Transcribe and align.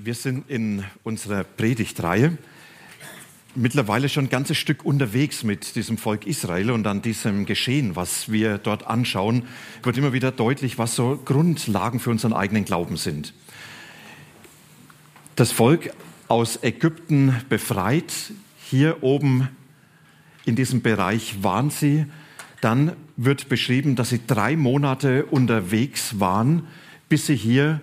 Wir 0.00 0.14
sind 0.14 0.48
in 0.48 0.84
unserer 1.02 1.42
Predigtreihe 1.42 2.38
mittlerweile 3.56 4.08
schon 4.08 4.26
ein 4.26 4.30
ganzes 4.30 4.56
Stück 4.56 4.84
unterwegs 4.84 5.42
mit 5.42 5.74
diesem 5.74 5.98
Volk 5.98 6.24
Israel 6.24 6.70
und 6.70 6.86
an 6.86 7.02
diesem 7.02 7.46
Geschehen, 7.46 7.96
was 7.96 8.30
wir 8.30 8.58
dort 8.58 8.86
anschauen, 8.86 9.42
wird 9.82 9.98
immer 9.98 10.12
wieder 10.12 10.30
deutlich, 10.30 10.78
was 10.78 10.94
so 10.94 11.20
Grundlagen 11.24 11.98
für 11.98 12.10
unseren 12.10 12.32
eigenen 12.32 12.64
Glauben 12.64 12.96
sind. 12.96 13.34
Das 15.34 15.50
Volk 15.50 15.90
aus 16.28 16.62
Ägypten 16.62 17.34
befreit, 17.48 18.12
hier 18.70 19.02
oben 19.02 19.48
in 20.44 20.54
diesem 20.54 20.80
Bereich 20.80 21.42
waren 21.42 21.70
sie. 21.70 22.06
Dann 22.60 22.92
wird 23.16 23.48
beschrieben, 23.48 23.96
dass 23.96 24.10
sie 24.10 24.20
drei 24.24 24.54
Monate 24.54 25.26
unterwegs 25.26 26.20
waren, 26.20 26.68
bis 27.08 27.26
sie 27.26 27.34
hier 27.34 27.80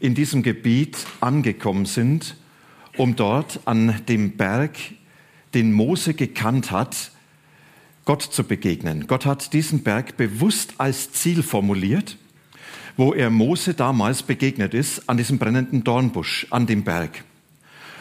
in 0.00 0.14
diesem 0.14 0.42
Gebiet 0.42 0.96
angekommen 1.20 1.86
sind, 1.86 2.36
um 2.96 3.16
dort 3.16 3.60
an 3.64 4.02
dem 4.08 4.36
Berg, 4.36 4.76
den 5.54 5.72
Mose 5.72 6.14
gekannt 6.14 6.70
hat, 6.70 7.10
Gott 8.04 8.22
zu 8.22 8.44
begegnen. 8.44 9.06
Gott 9.06 9.26
hat 9.26 9.52
diesen 9.52 9.82
Berg 9.82 10.16
bewusst 10.16 10.74
als 10.78 11.12
Ziel 11.12 11.42
formuliert, 11.42 12.16
wo 12.96 13.12
er 13.12 13.30
Mose 13.30 13.74
damals 13.74 14.22
begegnet 14.22 14.74
ist, 14.74 15.08
an 15.08 15.16
diesem 15.16 15.38
brennenden 15.38 15.82
Dornbusch, 15.82 16.46
an 16.50 16.66
dem 16.66 16.84
Berg. 16.84 17.24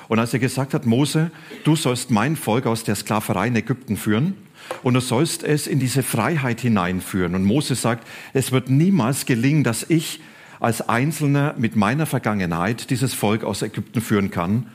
Und 0.08 0.20
als 0.20 0.34
er 0.34 0.40
gesagt 0.40 0.74
hat, 0.74 0.86
Mose, 0.86 1.32
du 1.64 1.76
sollst 1.76 2.12
mein 2.12 2.36
Volk 2.36 2.68
aus 2.68 2.84
der 2.84 2.96
Sklaverei 2.96 3.48
in 3.48 3.56
Ägypten 3.56 3.98
führen 3.98 4.36
und 4.84 4.94
du 4.94 5.00
sollst 5.00 5.44
es 5.44 5.66
in 5.66 5.80
diese 5.80 6.04
Freiheit 6.04 6.62
hineinführen. 6.62 7.34
Und 7.36 7.44
Mose 7.44 7.76
sagt, 7.76 8.08
es 8.34 8.52
wird 8.52 8.70
niemals 8.70 9.26
gelingen, 9.26 9.64
dass 9.64 9.86
ich 9.90 10.20
als 10.60 10.88
Einzelner 10.88 11.56
mit 11.58 11.76
meiner 11.76 12.06
Vergangenheit 12.06 12.90
dieses 12.90 13.14
Volk 13.14 13.44
aus 13.44 13.62
Ägypten 13.62 14.02
führen 14.02 14.32
kann. 14.32 14.68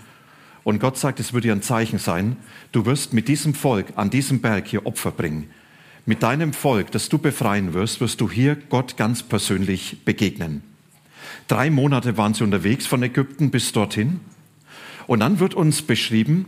Und 0.64 0.78
Gott 0.80 0.98
sagt, 0.98 1.20
es 1.20 1.32
würde 1.32 1.48
dir 1.48 1.54
ein 1.54 1.62
Zeichen 1.62 1.98
sein, 1.98 2.36
du 2.72 2.86
wirst 2.86 3.12
mit 3.12 3.28
diesem 3.28 3.54
Volk 3.54 3.86
an 3.96 4.10
diesem 4.10 4.40
Berg 4.40 4.66
hier 4.66 4.86
Opfer 4.86 5.10
bringen. 5.10 5.50
Mit 6.06 6.22
deinem 6.22 6.52
Volk, 6.52 6.90
das 6.90 7.08
du 7.08 7.18
befreien 7.18 7.74
wirst, 7.74 8.00
wirst 8.00 8.20
du 8.20 8.30
hier 8.30 8.56
Gott 8.56 8.96
ganz 8.96 9.22
persönlich 9.22 10.04
begegnen. 10.04 10.62
Drei 11.48 11.70
Monate 11.70 12.16
waren 12.16 12.34
sie 12.34 12.44
unterwegs 12.44 12.86
von 12.86 13.02
Ägypten 13.02 13.50
bis 13.50 13.72
dorthin. 13.72 14.20
Und 15.06 15.20
dann 15.20 15.40
wird 15.40 15.54
uns 15.54 15.82
beschrieben, 15.82 16.46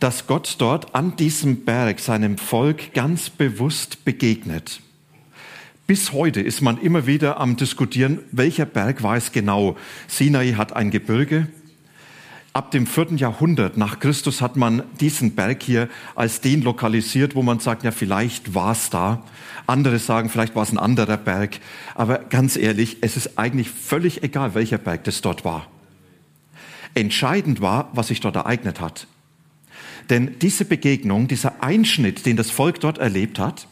dass 0.00 0.26
Gott 0.26 0.56
dort 0.58 0.94
an 0.94 1.16
diesem 1.16 1.64
Berg 1.64 2.00
seinem 2.00 2.36
Volk 2.38 2.92
ganz 2.92 3.30
bewusst 3.30 4.04
begegnet. 4.04 4.80
Bis 5.86 6.12
heute 6.12 6.40
ist 6.40 6.62
man 6.62 6.78
immer 6.78 7.06
wieder 7.06 7.38
am 7.38 7.56
diskutieren, 7.56 8.18
welcher 8.32 8.66
Berg 8.66 9.04
war 9.04 9.16
es 9.16 9.30
genau. 9.30 9.76
Sinai 10.08 10.54
hat 10.54 10.74
ein 10.74 10.90
Gebirge. 10.90 11.46
Ab 12.52 12.72
dem 12.72 12.88
vierten 12.88 13.18
Jahrhundert 13.18 13.76
nach 13.76 14.00
Christus 14.00 14.40
hat 14.40 14.56
man 14.56 14.82
diesen 14.98 15.36
Berg 15.36 15.62
hier 15.62 15.88
als 16.16 16.40
den 16.40 16.62
lokalisiert, 16.62 17.36
wo 17.36 17.42
man 17.42 17.60
sagt, 17.60 17.84
ja, 17.84 17.92
vielleicht 17.92 18.52
war 18.52 18.72
es 18.72 18.90
da. 18.90 19.22
Andere 19.68 20.00
sagen, 20.00 20.28
vielleicht 20.28 20.56
war 20.56 20.64
es 20.64 20.72
ein 20.72 20.78
anderer 20.78 21.18
Berg. 21.18 21.60
Aber 21.94 22.18
ganz 22.18 22.56
ehrlich, 22.56 22.96
es 23.02 23.16
ist 23.16 23.38
eigentlich 23.38 23.70
völlig 23.70 24.24
egal, 24.24 24.56
welcher 24.56 24.78
Berg 24.78 25.04
das 25.04 25.20
dort 25.20 25.44
war. 25.44 25.68
Entscheidend 26.94 27.60
war, 27.60 27.90
was 27.92 28.08
sich 28.08 28.18
dort 28.18 28.34
ereignet 28.34 28.80
hat. 28.80 29.06
Denn 30.10 30.36
diese 30.40 30.64
Begegnung, 30.64 31.28
dieser 31.28 31.62
Einschnitt, 31.62 32.26
den 32.26 32.36
das 32.36 32.50
Volk 32.50 32.80
dort 32.80 32.98
erlebt 32.98 33.38
hat, 33.38 33.68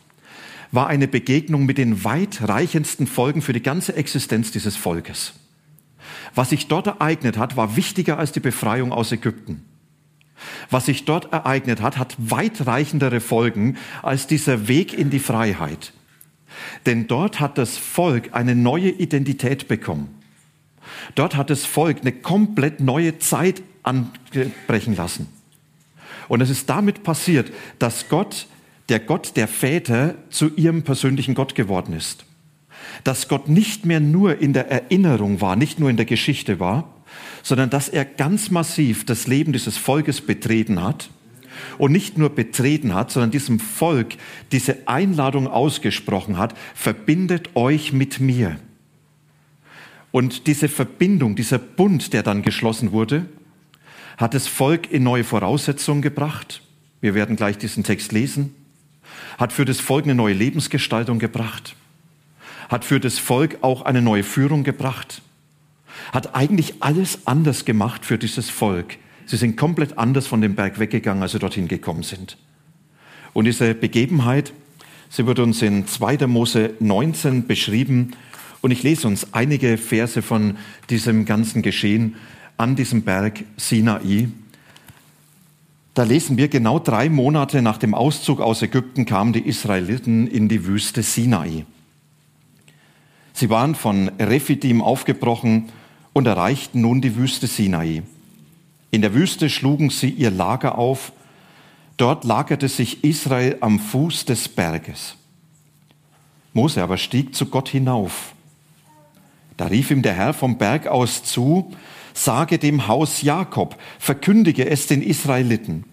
war 0.72 0.86
eine 0.86 1.08
Begegnung 1.08 1.66
mit 1.66 1.78
den 1.78 2.04
weitreichendsten 2.04 3.06
Folgen 3.06 3.42
für 3.42 3.52
die 3.52 3.62
ganze 3.62 3.96
Existenz 3.96 4.50
dieses 4.50 4.76
Volkes. 4.76 5.34
Was 6.34 6.50
sich 6.50 6.68
dort 6.68 6.86
ereignet 6.86 7.38
hat, 7.38 7.56
war 7.56 7.76
wichtiger 7.76 8.18
als 8.18 8.32
die 8.32 8.40
Befreiung 8.40 8.92
aus 8.92 9.12
Ägypten. 9.12 9.64
Was 10.70 10.86
sich 10.86 11.04
dort 11.04 11.32
ereignet 11.32 11.80
hat, 11.80 11.96
hat 11.96 12.16
weitreichendere 12.18 13.20
Folgen 13.20 13.76
als 14.02 14.26
dieser 14.26 14.68
Weg 14.68 14.92
in 14.92 15.10
die 15.10 15.20
Freiheit. 15.20 15.92
Denn 16.86 17.06
dort 17.06 17.40
hat 17.40 17.58
das 17.58 17.76
Volk 17.76 18.30
eine 18.32 18.54
neue 18.54 18.90
Identität 18.90 19.68
bekommen. 19.68 20.08
Dort 21.14 21.36
hat 21.36 21.50
das 21.50 21.64
Volk 21.64 22.00
eine 22.00 22.12
komplett 22.12 22.80
neue 22.80 23.18
Zeit 23.18 23.62
anbrechen 23.82 24.96
lassen. 24.96 25.28
Und 26.28 26.40
es 26.40 26.50
ist 26.50 26.68
damit 26.70 27.02
passiert, 27.02 27.52
dass 27.78 28.08
Gott 28.08 28.46
der 28.88 29.00
Gott 29.00 29.36
der 29.36 29.48
Väter 29.48 30.14
zu 30.30 30.54
ihrem 30.56 30.82
persönlichen 30.82 31.34
Gott 31.34 31.54
geworden 31.54 31.94
ist. 31.94 32.26
Dass 33.02 33.28
Gott 33.28 33.48
nicht 33.48 33.86
mehr 33.86 34.00
nur 34.00 34.38
in 34.40 34.52
der 34.52 34.70
Erinnerung 34.70 35.40
war, 35.40 35.56
nicht 35.56 35.80
nur 35.80 35.90
in 35.90 35.96
der 35.96 36.06
Geschichte 36.06 36.60
war, 36.60 36.92
sondern 37.42 37.70
dass 37.70 37.88
er 37.88 38.04
ganz 38.04 38.50
massiv 38.50 39.06
das 39.06 39.26
Leben 39.26 39.52
dieses 39.52 39.76
Volkes 39.76 40.20
betreten 40.20 40.82
hat 40.82 41.10
und 41.78 41.92
nicht 41.92 42.18
nur 42.18 42.30
betreten 42.30 42.94
hat, 42.94 43.10
sondern 43.10 43.30
diesem 43.30 43.58
Volk 43.60 44.16
diese 44.52 44.86
Einladung 44.86 45.46
ausgesprochen 45.46 46.36
hat, 46.36 46.54
verbindet 46.74 47.50
euch 47.54 47.92
mit 47.92 48.20
mir. 48.20 48.58
Und 50.10 50.46
diese 50.46 50.68
Verbindung, 50.68 51.36
dieser 51.36 51.58
Bund, 51.58 52.12
der 52.12 52.22
dann 52.22 52.42
geschlossen 52.42 52.92
wurde, 52.92 53.26
hat 54.16 54.34
das 54.34 54.46
Volk 54.46 54.92
in 54.92 55.02
neue 55.02 55.24
Voraussetzungen 55.24 56.02
gebracht. 56.02 56.62
Wir 57.00 57.14
werden 57.14 57.34
gleich 57.34 57.58
diesen 57.58 57.82
Text 57.82 58.12
lesen 58.12 58.54
hat 59.38 59.52
für 59.52 59.64
das 59.64 59.80
Volk 59.80 60.04
eine 60.04 60.14
neue 60.14 60.34
Lebensgestaltung 60.34 61.18
gebracht, 61.18 61.76
hat 62.68 62.84
für 62.84 63.00
das 63.00 63.18
Volk 63.18 63.58
auch 63.62 63.82
eine 63.82 64.02
neue 64.02 64.22
Führung 64.22 64.64
gebracht, 64.64 65.22
hat 66.12 66.34
eigentlich 66.34 66.74
alles 66.80 67.26
anders 67.26 67.64
gemacht 67.64 68.04
für 68.04 68.18
dieses 68.18 68.50
Volk. 68.50 68.96
Sie 69.26 69.36
sind 69.36 69.56
komplett 69.56 69.98
anders 69.98 70.26
von 70.26 70.40
dem 70.40 70.54
Berg 70.54 70.78
weggegangen, 70.78 71.22
als 71.22 71.32
sie 71.32 71.38
dorthin 71.38 71.68
gekommen 71.68 72.02
sind. 72.02 72.36
Und 73.32 73.46
diese 73.46 73.74
Begebenheit, 73.74 74.52
sie 75.08 75.26
wird 75.26 75.38
uns 75.38 75.62
in 75.62 75.86
2. 75.86 76.26
Mose 76.26 76.74
19 76.78 77.46
beschrieben. 77.46 78.12
Und 78.60 78.70
ich 78.70 78.82
lese 78.82 79.08
uns 79.08 79.32
einige 79.32 79.76
Verse 79.76 80.22
von 80.22 80.56
diesem 80.88 81.24
ganzen 81.24 81.62
Geschehen 81.62 82.16
an 82.56 82.76
diesem 82.76 83.02
Berg 83.02 83.44
Sinai. 83.56 84.28
Da 85.94 86.02
lesen 86.02 86.36
wir, 86.36 86.48
genau 86.48 86.80
drei 86.80 87.08
Monate 87.08 87.62
nach 87.62 87.78
dem 87.78 87.94
Auszug 87.94 88.40
aus 88.40 88.62
Ägypten 88.62 89.06
kamen 89.06 89.32
die 89.32 89.46
Israeliten 89.46 90.26
in 90.26 90.48
die 90.48 90.66
Wüste 90.66 91.04
Sinai. 91.04 91.64
Sie 93.32 93.48
waren 93.48 93.76
von 93.76 94.08
Rephidim 94.18 94.82
aufgebrochen 94.82 95.70
und 96.12 96.26
erreichten 96.26 96.80
nun 96.80 97.00
die 97.00 97.14
Wüste 97.14 97.46
Sinai. 97.46 98.02
In 98.90 99.02
der 99.02 99.14
Wüste 99.14 99.48
schlugen 99.48 99.90
sie 99.90 100.10
ihr 100.10 100.32
Lager 100.32 100.78
auf. 100.78 101.12
Dort 101.96 102.24
lagerte 102.24 102.68
sich 102.68 103.04
Israel 103.04 103.58
am 103.60 103.78
Fuß 103.78 104.24
des 104.24 104.48
Berges. 104.48 105.14
Mose 106.52 106.82
aber 106.82 106.96
stieg 106.96 107.36
zu 107.36 107.46
Gott 107.46 107.68
hinauf. 107.68 108.34
Da 109.56 109.66
rief 109.66 109.92
ihm 109.92 110.02
der 110.02 110.14
Herr 110.14 110.32
vom 110.32 110.58
Berg 110.58 110.88
aus 110.88 111.22
zu, 111.22 111.72
sage 112.14 112.58
dem 112.58 112.88
Haus 112.88 113.20
Jakob, 113.20 113.76
verkündige 113.98 114.70
es 114.70 114.86
den 114.86 115.02
Israeliten. 115.02 115.84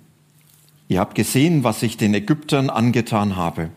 Ihr 0.88 1.00
habt 1.00 1.16
gesehen, 1.16 1.64
was 1.66 1.84
ich 1.84 1.98
den 1.98 2.14
Ägyptern 2.14 2.70
angetan 2.70 3.36
habe. 3.36 3.70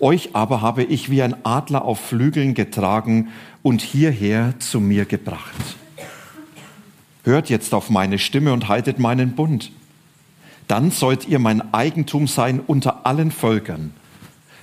Euch 0.00 0.30
aber 0.34 0.62
habe 0.62 0.84
ich 0.84 1.10
wie 1.10 1.22
ein 1.22 1.44
Adler 1.44 1.84
auf 1.84 1.98
Flügeln 2.00 2.54
getragen 2.54 3.28
und 3.62 3.82
hierher 3.82 4.54
zu 4.60 4.80
mir 4.80 5.04
gebracht. 5.04 5.76
Hört 7.24 7.50
jetzt 7.50 7.74
auf 7.74 7.90
meine 7.90 8.18
Stimme 8.18 8.52
und 8.52 8.68
haltet 8.68 8.98
meinen 8.98 9.34
Bund. 9.34 9.72
Dann 10.68 10.90
sollt 10.90 11.26
ihr 11.26 11.38
mein 11.38 11.74
Eigentum 11.74 12.28
sein 12.28 12.60
unter 12.60 13.06
allen 13.06 13.32
Völkern, 13.32 13.92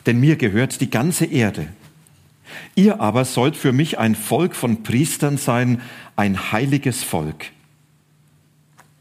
denn 0.05 0.19
mir 0.19 0.37
gehört 0.37 0.79
die 0.79 0.89
ganze 0.89 1.25
Erde. 1.25 1.67
Ihr 2.75 3.01
aber 3.01 3.25
sollt 3.25 3.55
für 3.55 3.71
mich 3.71 3.97
ein 3.97 4.15
Volk 4.15 4.55
von 4.55 4.83
Priestern 4.83 5.37
sein, 5.37 5.81
ein 6.15 6.51
heiliges 6.51 7.03
Volk. 7.03 7.51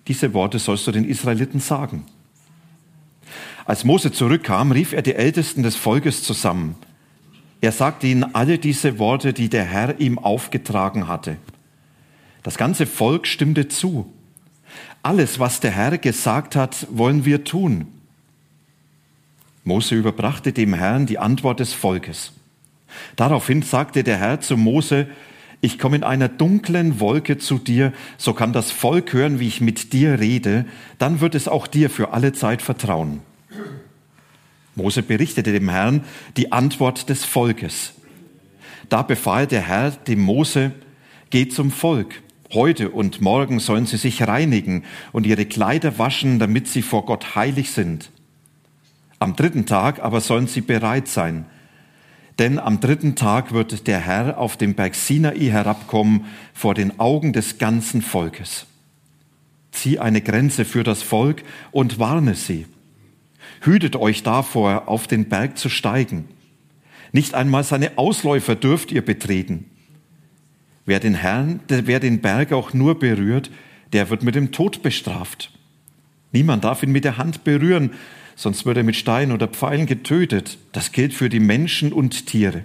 Diese 0.09 0.35
Worte 0.35 0.59
sollst 0.59 0.87
du 0.87 0.93
den 0.93 1.05
Israeliten 1.05 1.61
sagen. 1.61 2.05
Als 3.65 3.85
Mose 3.85 4.13
zurückkam, 4.13 4.73
rief 4.73 4.93
er 4.93 5.03
die 5.03 5.15
Ältesten 5.15 5.63
des 5.63 5.77
Volkes 5.77 6.23
zusammen. 6.23 6.77
Er 7.61 7.73
sagte 7.73 8.07
ihnen 8.07 8.35
alle 8.35 8.59
diese 8.59 8.99
Worte, 8.99 9.33
die 9.33 9.49
der 9.49 9.65
Herr 9.65 9.99
ihm 9.99 10.19
aufgetragen 10.19 11.09
hatte. 11.09 11.39
Das 12.43 12.59
ganze 12.59 12.87
Volk 12.87 13.27
stimmte 13.27 13.69
zu. 13.69 14.13
Alles, 15.03 15.39
was 15.39 15.61
der 15.61 15.71
Herr 15.71 15.97
gesagt 15.97 16.57
hat, 16.57 16.87
wollen 16.91 17.25
wir 17.25 17.45
tun. 17.45 17.87
Mose 19.65 19.95
überbrachte 19.95 20.53
dem 20.53 20.75
Herrn 20.75 21.07
die 21.07 21.19
Antwort 21.19 21.61
des 21.61 21.73
Volkes. 21.73 22.33
Daraufhin 23.17 23.63
sagte 23.63 24.03
der 24.05 24.19
Herr 24.19 24.41
zu 24.41 24.57
Mose, 24.57 25.07
ich 25.61 25.79
komme 25.79 25.97
in 25.97 26.05
einer 26.05 26.29
dunklen 26.29 27.01
Wolke 27.01 27.39
zu 27.39 27.59
dir, 27.59 27.93
so 28.19 28.35
kann 28.35 28.53
das 28.53 28.71
Volk 28.71 29.15
hören, 29.15 29.41
wie 29.41 29.49
ich 29.49 29.63
mit 29.63 29.95
dir 29.95 30.21
rede, 30.21 30.67
dann 30.99 31.21
wird 31.21 31.35
es 31.35 31.49
auch 31.49 31.67
dir 31.67 31.89
für 31.89 32.13
alle 32.13 32.35
Zeit 32.35 32.61
vertrauen. 32.61 33.21
Mose 34.75 35.03
berichtete 35.03 35.53
dem 35.53 35.71
Herrn 35.71 36.05
die 36.37 36.53
Antwort 36.53 37.09
des 37.09 37.25
Volkes. 37.25 37.95
Da 38.89 39.03
befahl 39.03 39.47
der 39.47 39.63
Herr 39.63 39.93
dem 39.93 40.21
Mose, 40.21 40.73
geh 41.31 41.49
zum 41.49 41.71
Volk. 41.71 42.23
Heute 42.53 42.91
und 42.91 43.21
morgen 43.21 43.59
sollen 43.59 43.87
sie 43.87 43.97
sich 43.97 44.23
reinigen 44.23 44.85
und 45.13 45.27
ihre 45.27 45.47
Kleider 45.47 45.99
waschen, 45.99 46.39
damit 46.39 46.69
sie 46.69 46.83
vor 46.83 47.07
Gott 47.07 47.35
heilig 47.35 47.71
sind. 47.71 48.11
Am 49.19 49.35
dritten 49.35 49.65
Tag 49.65 50.03
aber 50.03 50.21
sollen 50.21 50.47
sie 50.47 50.61
bereit 50.61 51.09
sein, 51.09 51.47
denn 52.39 52.59
am 52.59 52.81
dritten 52.81 53.15
Tag 53.15 53.53
wird 53.53 53.87
der 53.87 54.01
Herr 54.01 54.39
auf 54.39 54.57
dem 54.57 54.75
Berg 54.75 54.95
Sinai 54.95 55.51
herabkommen 55.51 56.27
vor 56.53 56.75
den 56.75 56.99
Augen 56.99 57.33
des 57.33 57.59
ganzen 57.59 58.03
Volkes. 58.03 58.67
Zieh 59.71 59.99
eine 59.99 60.21
Grenze 60.21 60.65
für 60.65 60.83
das 60.83 61.03
Volk 61.03 61.43
und 61.71 61.99
warne 61.99 62.35
sie. 62.35 62.67
Hütet 63.61 63.97
euch 63.97 64.23
davor, 64.23 64.89
auf 64.89 65.07
den 65.07 65.29
Berg 65.29 65.59
zu 65.59 65.69
steigen. 65.69 66.29
Nicht 67.13 67.35
einmal 67.35 67.65
seine 67.65 67.99
Ausläufer 67.99 68.57
dürft 68.57 68.91
ihr 68.91 69.05
betreten. 69.05 69.67
Wer 70.87 71.01
den 71.01 71.15
Herrn, 71.15 71.61
wer 71.69 72.01
den 72.01 72.21
Berg 72.21 72.53
auch 72.53 72.73
nur 72.75 72.99
berührt, 72.99 73.51
der 73.93 74.11
wird 74.11 74.23
mit 74.23 74.35
dem 74.35 74.53
Tod 74.53 74.83
bestraft. 74.83 75.53
Niemand 76.33 76.65
darf 76.65 76.83
ihn 76.83 76.91
mit 76.93 77.05
der 77.05 77.17
Hand 77.17 77.45
berühren, 77.45 77.93
sonst 78.37 78.67
wird 78.67 78.77
er 78.77 78.83
mit 78.83 78.97
Steinen 78.97 79.33
oder 79.33 79.49
Pfeilen 79.49 79.87
getötet. 79.87 80.59
Das 80.73 80.93
gilt 80.93 81.15
für 81.15 81.29
die 81.29 81.41
Menschen 81.41 81.93
und 81.93 82.27
Tiere. 82.27 82.63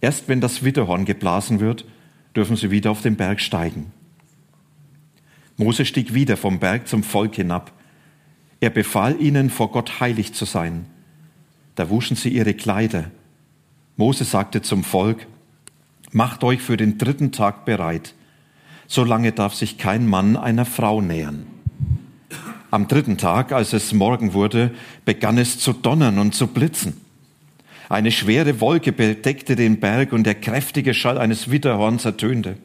Erst 0.00 0.28
wenn 0.28 0.40
das 0.40 0.64
Witterhorn 0.64 1.04
geblasen 1.04 1.60
wird, 1.60 1.84
dürfen 2.34 2.56
sie 2.56 2.70
wieder 2.70 2.90
auf 2.90 3.02
den 3.02 3.16
Berg 3.16 3.40
steigen. 3.40 3.92
Mose 5.56 5.84
stieg 5.86 6.12
wieder 6.12 6.36
vom 6.36 6.58
Berg 6.58 6.86
zum 6.86 7.02
Volk 7.02 7.36
hinab. 7.36 7.72
Er 8.60 8.70
befahl 8.70 9.20
ihnen, 9.20 9.50
vor 9.50 9.70
Gott 9.70 10.00
heilig 10.00 10.34
zu 10.34 10.44
sein. 10.44 10.86
Da 11.74 11.88
wuschen 11.88 12.16
sie 12.16 12.28
ihre 12.28 12.54
Kleider. 12.54 13.10
Mose 13.96 14.24
sagte 14.24 14.62
zum 14.62 14.84
Volk, 14.84 15.26
Macht 16.12 16.44
euch 16.44 16.62
für 16.62 16.76
den 16.76 16.98
dritten 16.98 17.32
Tag 17.32 17.64
bereit. 17.64 18.14
Solange 18.86 19.32
darf 19.32 19.54
sich 19.54 19.76
kein 19.76 20.06
Mann 20.06 20.36
einer 20.36 20.64
Frau 20.64 21.00
nähern. 21.00 21.46
Am 22.70 22.88
dritten 22.88 23.16
Tag, 23.16 23.52
als 23.52 23.72
es 23.72 23.92
Morgen 23.92 24.32
wurde, 24.32 24.72
begann 25.04 25.38
es 25.38 25.58
zu 25.58 25.72
donnern 25.72 26.18
und 26.18 26.34
zu 26.34 26.48
blitzen. 26.48 27.00
Eine 27.88 28.10
schwere 28.10 28.60
Wolke 28.60 28.92
bedeckte 28.92 29.54
den 29.54 29.78
Berg 29.78 30.12
und 30.12 30.24
der 30.24 30.34
kräftige 30.34 30.92
Schall 30.92 31.18
eines 31.18 31.50
Witterhorns 31.50 32.04
ertönte. 32.04 32.56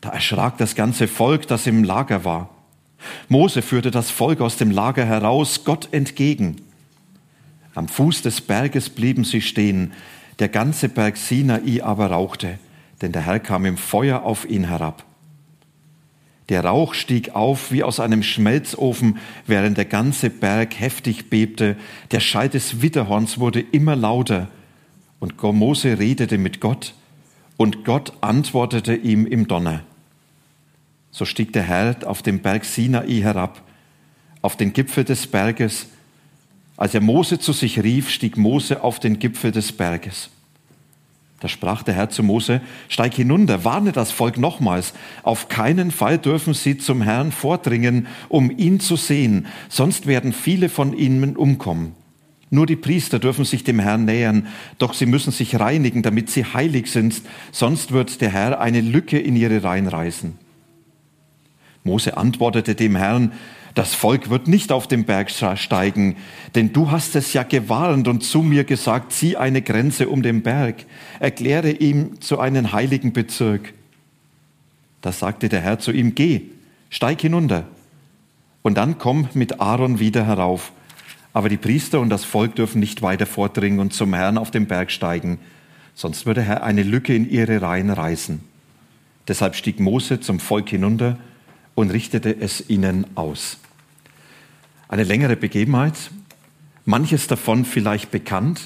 Da 0.00 0.10
erschrak 0.10 0.58
das 0.58 0.76
ganze 0.76 1.08
Volk, 1.08 1.48
das 1.48 1.66
im 1.66 1.82
Lager 1.82 2.24
war. 2.24 2.50
Mose 3.28 3.62
führte 3.62 3.90
das 3.90 4.10
Volk 4.10 4.40
aus 4.40 4.56
dem 4.56 4.70
Lager 4.70 5.04
heraus, 5.04 5.64
Gott 5.64 5.88
entgegen. 5.92 6.56
Am 7.74 7.88
Fuß 7.88 8.22
des 8.22 8.40
Berges 8.40 8.88
blieben 8.88 9.24
sie 9.24 9.40
stehen, 9.40 9.92
der 10.38 10.48
ganze 10.48 10.88
Berg 10.88 11.16
Sinai 11.16 11.82
aber 11.82 12.06
rauchte, 12.12 12.58
denn 13.02 13.10
der 13.10 13.22
Herr 13.22 13.40
kam 13.40 13.66
im 13.66 13.76
Feuer 13.76 14.22
auf 14.22 14.48
ihn 14.48 14.64
herab. 14.64 15.04
Der 16.50 16.64
Rauch 16.64 16.92
stieg 16.92 17.34
auf 17.34 17.72
wie 17.72 17.82
aus 17.82 18.00
einem 18.00 18.22
Schmelzofen, 18.22 19.18
während 19.46 19.78
der 19.78 19.86
ganze 19.86 20.28
Berg 20.28 20.78
heftig 20.78 21.30
bebte. 21.30 21.76
Der 22.10 22.20
Schall 22.20 22.50
des 22.50 22.82
Witterhorns 22.82 23.38
wurde 23.38 23.60
immer 23.60 23.96
lauter. 23.96 24.48
Und 25.20 25.42
Mose 25.42 25.98
redete 25.98 26.36
mit 26.36 26.60
Gott, 26.60 26.94
und 27.56 27.84
Gott 27.84 28.12
antwortete 28.20 28.94
ihm 28.94 29.26
im 29.26 29.48
Donner. 29.48 29.82
So 31.10 31.24
stieg 31.24 31.52
der 31.52 31.62
Herr 31.62 31.96
auf 32.04 32.22
den 32.22 32.40
Berg 32.40 32.64
Sinai 32.64 33.20
herab, 33.22 33.62
auf 34.42 34.56
den 34.56 34.72
Gipfel 34.72 35.04
des 35.04 35.26
Berges. 35.26 35.86
Als 36.76 36.92
er 36.92 37.00
Mose 37.00 37.38
zu 37.38 37.52
sich 37.52 37.82
rief, 37.82 38.10
stieg 38.10 38.36
Mose 38.36 38.82
auf 38.82 38.98
den 38.98 39.18
Gipfel 39.18 39.52
des 39.52 39.72
Berges. 39.72 40.28
Da 41.44 41.48
sprach 41.48 41.82
der 41.82 41.92
Herr 41.92 42.08
zu 42.08 42.22
Mose, 42.22 42.62
steig 42.88 43.12
hinunter, 43.12 43.66
warne 43.66 43.92
das 43.92 44.10
Volk 44.10 44.38
nochmals. 44.38 44.94
Auf 45.22 45.48
keinen 45.48 45.90
Fall 45.90 46.16
dürfen 46.16 46.54
sie 46.54 46.78
zum 46.78 47.02
Herrn 47.02 47.32
vordringen, 47.32 48.06
um 48.30 48.50
ihn 48.50 48.80
zu 48.80 48.96
sehen, 48.96 49.44
sonst 49.68 50.06
werden 50.06 50.32
viele 50.32 50.70
von 50.70 50.96
ihnen 50.96 51.36
umkommen. 51.36 51.92
Nur 52.48 52.64
die 52.64 52.76
Priester 52.76 53.18
dürfen 53.18 53.44
sich 53.44 53.62
dem 53.62 53.78
Herrn 53.78 54.06
nähern, 54.06 54.46
doch 54.78 54.94
sie 54.94 55.04
müssen 55.04 55.32
sich 55.32 55.60
reinigen, 55.60 56.00
damit 56.00 56.30
sie 56.30 56.46
heilig 56.46 56.90
sind, 56.90 57.20
sonst 57.52 57.92
wird 57.92 58.22
der 58.22 58.30
Herr 58.30 58.58
eine 58.58 58.80
Lücke 58.80 59.18
in 59.18 59.36
ihre 59.36 59.62
Reihen 59.62 59.88
reißen. 59.88 60.38
Mose 61.82 62.16
antwortete 62.16 62.74
dem 62.74 62.96
Herrn, 62.96 63.32
das 63.74 63.92
Volk 63.92 64.30
wird 64.30 64.46
nicht 64.46 64.70
auf 64.70 64.86
den 64.86 65.04
Berg 65.04 65.30
steigen, 65.30 66.16
denn 66.54 66.72
du 66.72 66.92
hast 66.92 67.16
es 67.16 67.32
ja 67.32 67.42
gewarnt 67.42 68.06
und 68.06 68.22
zu 68.22 68.40
mir 68.40 68.62
gesagt, 68.62 69.12
zieh 69.12 69.36
eine 69.36 69.62
Grenze 69.62 70.08
um 70.08 70.22
den 70.22 70.42
Berg, 70.42 70.86
erkläre 71.18 71.70
ihm 71.70 72.20
zu 72.20 72.38
einem 72.38 72.72
heiligen 72.72 73.12
Bezirk. 73.12 73.74
Da 75.00 75.10
sagte 75.10 75.48
der 75.48 75.60
Herr 75.60 75.80
zu 75.80 75.90
ihm, 75.90 76.14
geh, 76.14 76.42
steig 76.88 77.20
hinunter 77.20 77.66
und 78.62 78.78
dann 78.78 78.98
komm 78.98 79.28
mit 79.34 79.60
Aaron 79.60 79.98
wieder 79.98 80.24
herauf. 80.24 80.72
Aber 81.32 81.48
die 81.48 81.56
Priester 81.56 81.98
und 81.98 82.10
das 82.10 82.24
Volk 82.24 82.54
dürfen 82.54 82.78
nicht 82.78 83.02
weiter 83.02 83.26
vordringen 83.26 83.80
und 83.80 83.92
zum 83.92 84.14
Herrn 84.14 84.38
auf 84.38 84.52
den 84.52 84.66
Berg 84.66 84.92
steigen, 84.92 85.40
sonst 85.96 86.26
würde 86.26 86.42
Herr 86.42 86.62
eine 86.62 86.84
Lücke 86.84 87.12
in 87.12 87.28
ihre 87.28 87.60
Reihen 87.60 87.90
reißen. 87.90 88.40
Deshalb 89.26 89.56
stieg 89.56 89.80
Mose 89.80 90.20
zum 90.20 90.38
Volk 90.38 90.68
hinunter 90.68 91.18
und 91.74 91.90
richtete 91.90 92.36
es 92.40 92.70
ihnen 92.70 93.04
aus 93.16 93.58
eine 94.94 95.02
längere 95.02 95.34
Begebenheit, 95.34 96.12
manches 96.84 97.26
davon 97.26 97.64
vielleicht 97.64 98.12
bekannt 98.12 98.60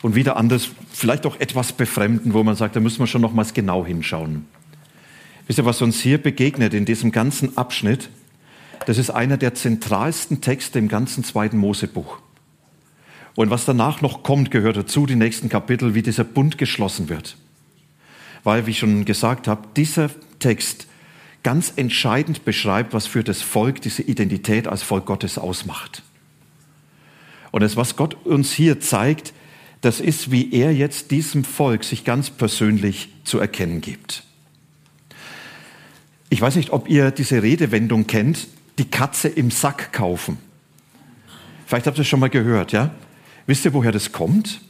und 0.00 0.14
wieder 0.14 0.38
anders, 0.38 0.70
vielleicht 0.90 1.26
auch 1.26 1.38
etwas 1.38 1.72
befremden, 1.72 2.32
wo 2.32 2.42
man 2.42 2.56
sagt, 2.56 2.76
da 2.76 2.80
müssen 2.80 3.00
wir 3.00 3.06
schon 3.06 3.20
nochmals 3.20 3.52
genau 3.52 3.84
hinschauen. 3.84 4.46
Wisst 5.46 5.58
ihr, 5.58 5.66
was 5.66 5.82
uns 5.82 6.00
hier 6.00 6.16
begegnet 6.16 6.72
in 6.72 6.86
diesem 6.86 7.12
ganzen 7.12 7.58
Abschnitt? 7.58 8.08
Das 8.86 8.96
ist 8.96 9.10
einer 9.10 9.36
der 9.36 9.52
zentralsten 9.52 10.40
Texte 10.40 10.78
im 10.78 10.88
ganzen 10.88 11.24
zweiten 11.24 11.58
Mosebuch. 11.58 12.20
Und 13.34 13.50
was 13.50 13.66
danach 13.66 14.00
noch 14.00 14.22
kommt, 14.22 14.50
gehört 14.50 14.78
dazu, 14.78 15.04
die 15.04 15.14
nächsten 15.14 15.50
Kapitel, 15.50 15.94
wie 15.94 16.02
dieser 16.02 16.24
Bund 16.24 16.56
geschlossen 16.56 17.10
wird. 17.10 17.36
Weil, 18.44 18.64
wie 18.64 18.70
ich 18.70 18.78
schon 18.78 19.04
gesagt 19.04 19.46
habe, 19.46 19.68
dieser 19.76 20.10
Text 20.38 20.86
ganz 21.42 21.72
entscheidend 21.76 22.44
beschreibt, 22.44 22.92
was 22.92 23.06
für 23.06 23.24
das 23.24 23.42
Volk 23.42 23.80
diese 23.80 24.02
Identität 24.02 24.68
als 24.68 24.82
Volk 24.82 25.06
Gottes 25.06 25.38
ausmacht. 25.38 26.02
Und 27.50 27.62
das, 27.62 27.76
was 27.76 27.96
Gott 27.96 28.14
uns 28.26 28.52
hier 28.52 28.80
zeigt, 28.80 29.32
das 29.80 30.00
ist, 30.00 30.30
wie 30.30 30.52
er 30.52 30.74
jetzt 30.74 31.10
diesem 31.10 31.44
Volk 31.44 31.84
sich 31.84 32.04
ganz 32.04 32.30
persönlich 32.30 33.08
zu 33.24 33.38
erkennen 33.38 33.80
gibt. 33.80 34.24
Ich 36.28 36.40
weiß 36.40 36.56
nicht, 36.56 36.70
ob 36.70 36.88
ihr 36.88 37.10
diese 37.10 37.42
Redewendung 37.42 38.06
kennt, 38.06 38.46
die 38.78 38.88
Katze 38.88 39.28
im 39.28 39.50
Sack 39.50 39.92
kaufen. 39.92 40.38
Vielleicht 41.66 41.86
habt 41.86 41.98
ihr 41.98 42.02
es 42.02 42.08
schon 42.08 42.20
mal 42.20 42.30
gehört, 42.30 42.72
ja? 42.72 42.94
Wisst 43.46 43.64
ihr, 43.64 43.74
woher 43.74 43.92
das 43.92 44.12
kommt? 44.12 44.60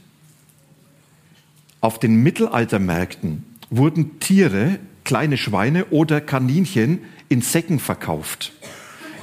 Auf 1.81 1.99
den 1.99 2.17
Mittelaltermärkten 2.23 3.45
wurden 3.69 4.21
Tiere 4.21 4.79
kleine 5.11 5.37
Schweine 5.37 5.87
oder 5.87 6.21
Kaninchen 6.21 7.00
in 7.29 7.43
Säcken 7.43 7.81
verkauft. 7.81 8.52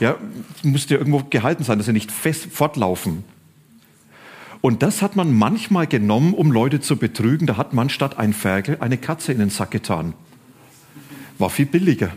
Ja, 0.02 0.18
musste 0.62 0.96
ja 0.96 1.00
irgendwo 1.00 1.24
gehalten 1.30 1.64
sein, 1.64 1.78
dass 1.78 1.86
sie 1.86 1.94
nicht 1.94 2.12
fest 2.12 2.48
fortlaufen. 2.52 3.24
Und 4.60 4.84
das 4.84 5.02
hat 5.02 5.16
man 5.16 5.32
manchmal 5.32 5.88
genommen, 5.88 6.34
um 6.34 6.52
Leute 6.52 6.82
zu 6.82 6.98
betrügen. 6.98 7.48
Da 7.48 7.56
hat 7.56 7.72
man 7.72 7.90
statt 7.90 8.18
ein 8.18 8.34
Ferkel 8.34 8.76
eine 8.82 8.98
Katze 8.98 9.32
in 9.32 9.40
den 9.40 9.50
Sack 9.50 9.72
getan. 9.72 10.14
War 11.38 11.50
viel 11.50 11.66
billiger. 11.66 12.10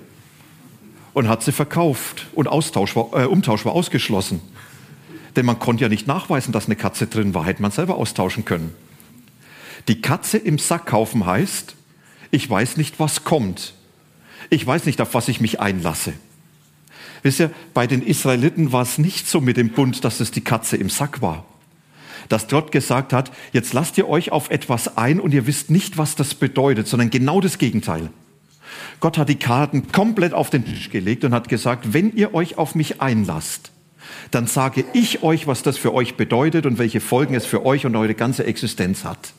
Und 1.13 1.29
hat 1.29 1.45
sie 1.45 1.53
verkauft. 1.53 2.27
Und 2.33 2.49
Austausch 2.49 2.97
war, 2.97 3.11
äh, 3.13 3.27
Umtausch 3.27 3.65
war 3.65 3.73
ausgeschlossen. 3.73 4.41
Denn 5.37 5.47
man 5.47 5.61
konnte 5.61 5.83
ja 5.83 5.89
nicht 5.89 6.09
nachweisen, 6.09 6.51
dass 6.51 6.67
eine 6.67 6.75
Katze 6.75 7.07
drin 7.07 7.35
war. 7.35 7.45
Hätte 7.45 7.63
man 7.63 7.71
selber 7.71 7.95
austauschen 7.99 8.45
können. 8.45 8.75
Die 9.87 10.01
Katze 10.01 10.39
im 10.39 10.59
Sack 10.59 10.87
kaufen 10.87 11.25
heißt, 11.25 11.77
ich 12.31 12.49
weiß 12.49 12.77
nicht, 12.77 13.01
was 13.01 13.25
kommt. 13.25 13.75
Ich 14.51 14.67
weiß 14.67 14.87
nicht, 14.87 15.01
auf 15.01 15.15
was 15.15 15.29
ich 15.29 15.41
mich 15.41 15.61
einlasse. 15.61 16.13
Wisst 17.23 17.41
ihr, 17.41 17.51
bei 17.75 17.87
den 17.87 18.03
Israeliten 18.03 18.73
war 18.73 18.83
es 18.83 18.99
nicht 18.99 19.29
so 19.29 19.41
mit 19.41 19.57
dem 19.57 19.71
Bund, 19.71 20.05
dass 20.05 20.21
es 20.21 20.31
die 20.31 20.41
Katze 20.41 20.77
im 20.77 20.89
Sack 20.89 21.21
war. 21.21 21.45
Dass 22.29 22.49
Gott 22.49 22.73
gesagt 22.73 23.13
hat, 23.13 23.31
jetzt 23.53 23.73
lasst 23.73 23.99
ihr 23.99 24.09
euch 24.09 24.33
auf 24.33 24.51
etwas 24.51 24.97
ein 24.97 25.21
und 25.21 25.35
ihr 25.35 25.47
wisst 25.47 25.71
nicht, 25.71 25.99
was 25.99 26.17
das 26.17 26.35
bedeutet, 26.35 26.89
sondern 26.89 27.11
genau 27.11 27.41
das 27.41 27.59
Gegenteil. 27.59 28.11
Gott 29.01 29.19
hat 29.19 29.29
die 29.29 29.39
Karten 29.39 29.91
komplett 29.93 30.33
auf 30.33 30.51
den 30.51 30.65
Tisch 30.65 30.91
gelegt 30.91 31.25
und 31.25 31.35
hat 31.35 31.49
gesagt, 31.49 31.93
wenn 31.93 32.15
ihr 32.15 32.35
euch 32.35 32.57
auf 32.57 32.75
mich 32.75 33.01
einlasst, 33.01 33.73
dann 34.31 34.47
sage 34.47 34.85
ich 34.93 35.23
euch, 35.23 35.47
was 35.47 35.63
das 35.63 35.77
für 35.77 35.93
euch 35.93 36.17
bedeutet 36.17 36.67
und 36.67 36.79
welche 36.79 37.01
Folgen 37.01 37.35
es 37.35 37.47
für 37.47 37.67
euch 37.67 37.87
und 37.87 37.97
eure 37.97 38.15
ganze 38.15 38.45
Existenz 38.45 39.05
hat. 39.05 39.33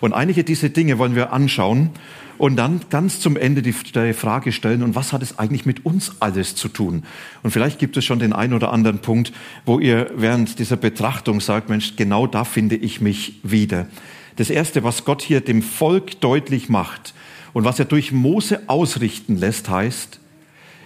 Und 0.00 0.12
einige 0.12 0.44
dieser 0.44 0.68
Dinge 0.68 0.98
wollen 0.98 1.14
wir 1.14 1.32
anschauen 1.32 1.90
und 2.38 2.56
dann 2.56 2.80
ganz 2.88 3.18
zum 3.18 3.36
Ende 3.36 3.62
die, 3.62 3.72
Frage 3.72 4.52
stellen, 4.52 4.82
und 4.82 4.94
was 4.94 5.12
hat 5.12 5.22
es 5.22 5.38
eigentlich 5.38 5.66
mit 5.66 5.84
uns 5.84 6.12
alles 6.20 6.54
zu 6.54 6.68
tun? 6.68 7.02
Und 7.42 7.50
vielleicht 7.50 7.78
gibt 7.80 7.96
es 7.96 8.04
schon 8.04 8.20
den 8.20 8.32
einen 8.32 8.54
oder 8.54 8.72
anderen 8.72 9.00
Punkt, 9.00 9.32
wo 9.66 9.80
ihr 9.80 10.10
während 10.14 10.58
dieser 10.60 10.76
Betrachtung 10.76 11.40
sagt, 11.40 11.68
Mensch, 11.68 11.96
genau 11.96 12.26
da 12.26 12.44
finde 12.44 12.76
ich 12.76 13.00
mich 13.00 13.40
wieder. 13.42 13.88
Das 14.36 14.50
Erste, 14.50 14.84
was 14.84 15.04
Gott 15.04 15.20
hier 15.20 15.40
dem 15.40 15.62
Volk 15.62 16.20
deutlich 16.20 16.68
macht 16.68 17.12
und 17.52 17.64
was 17.64 17.80
er 17.80 17.86
durch 17.86 18.12
Mose 18.12 18.62
ausrichten 18.68 19.36
lässt, 19.36 19.68
heißt, 19.68 20.20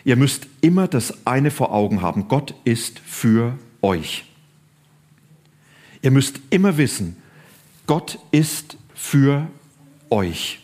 ihr 0.05 0.17
müsst 0.17 0.47
immer 0.63 0.89
das 0.89 1.27
eine 1.27 1.51
vor 1.51 1.73
Augen 1.73 2.01
haben, 2.01 2.29
Gott 2.29 2.55
ist 2.65 2.99
für 3.05 3.59
euch. 3.83 4.25
Ihr 6.01 6.11
müsst 6.11 6.41
immer 6.49 6.79
wissen, 6.79 7.17
Gott 7.87 8.19
ist 8.31 8.79
für 9.03 9.49
euch. 10.11 10.61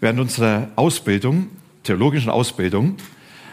Während 0.00 0.20
unserer 0.20 0.70
Ausbildung, 0.76 1.48
theologischen 1.82 2.30
Ausbildung, 2.30 2.96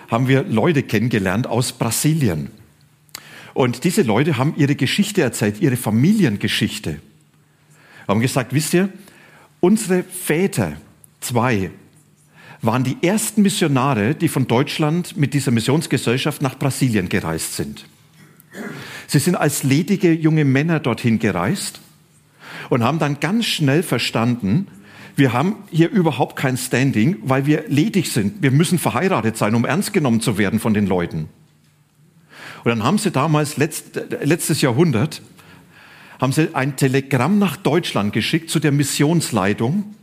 haben 0.09 0.27
wir 0.27 0.43
Leute 0.43 0.83
kennengelernt 0.83 1.47
aus 1.47 1.73
Brasilien. 1.73 2.51
Und 3.55 3.83
diese 3.83 4.03
Leute 4.03 4.37
haben 4.37 4.53
ihre 4.55 4.75
Geschichte 4.75 5.23
erzählt, 5.23 5.61
ihre 5.61 5.77
Familiengeschichte. 5.77 7.01
Haben 8.07 8.21
gesagt, 8.21 8.53
wisst 8.53 8.75
ihr, 8.75 8.89
unsere 9.59 10.03
Väter, 10.03 10.73
zwei, 11.21 11.71
waren 12.61 12.83
die 12.83 12.97
ersten 13.01 13.41
Missionare, 13.41 14.13
die 14.13 14.29
von 14.29 14.47
Deutschland 14.47 15.17
mit 15.17 15.33
dieser 15.33 15.51
Missionsgesellschaft 15.51 16.41
nach 16.41 16.57
Brasilien 16.57 17.09
gereist 17.09 17.55
sind. 17.55 17.87
Sie 19.07 19.19
sind 19.19 19.35
als 19.35 19.63
ledige 19.63 20.13
junge 20.13 20.45
Männer 20.45 20.79
dorthin 20.79 21.17
gereist 21.19 21.81
und 22.69 22.83
haben 22.83 22.99
dann 22.99 23.19
ganz 23.19 23.45
schnell 23.45 23.83
verstanden, 23.83 24.67
wir 25.15 25.31
haben 25.31 25.55
hier 25.71 25.89
überhaupt 25.89 26.35
kein 26.35 26.57
Standing, 26.57 27.17
weil 27.23 27.45
wir 27.45 27.65
ledig 27.67 28.11
sind. 28.11 28.41
Wir 28.41 28.51
müssen 28.51 28.77
verheiratet 28.77 29.37
sein, 29.37 29.55
um 29.55 29.63
ernst 29.63 29.93
genommen 29.93 30.19
zu 30.19 30.37
werden 30.37 30.59
von 30.59 30.73
den 30.73 30.87
Leuten. 30.87 31.29
Und 32.63 32.69
dann 32.69 32.83
haben 32.83 32.97
sie 32.97 33.11
damals, 33.11 33.57
letzt, 33.57 34.01
letztes 34.21 34.61
Jahrhundert, 34.61 35.21
haben 36.19 36.33
sie 36.33 36.53
ein 36.53 36.75
Telegramm 36.75 37.39
nach 37.39 37.55
Deutschland 37.55 38.11
geschickt 38.11 38.49
zu 38.49 38.59
der 38.59 38.71
Missionsleitung. 38.71 39.95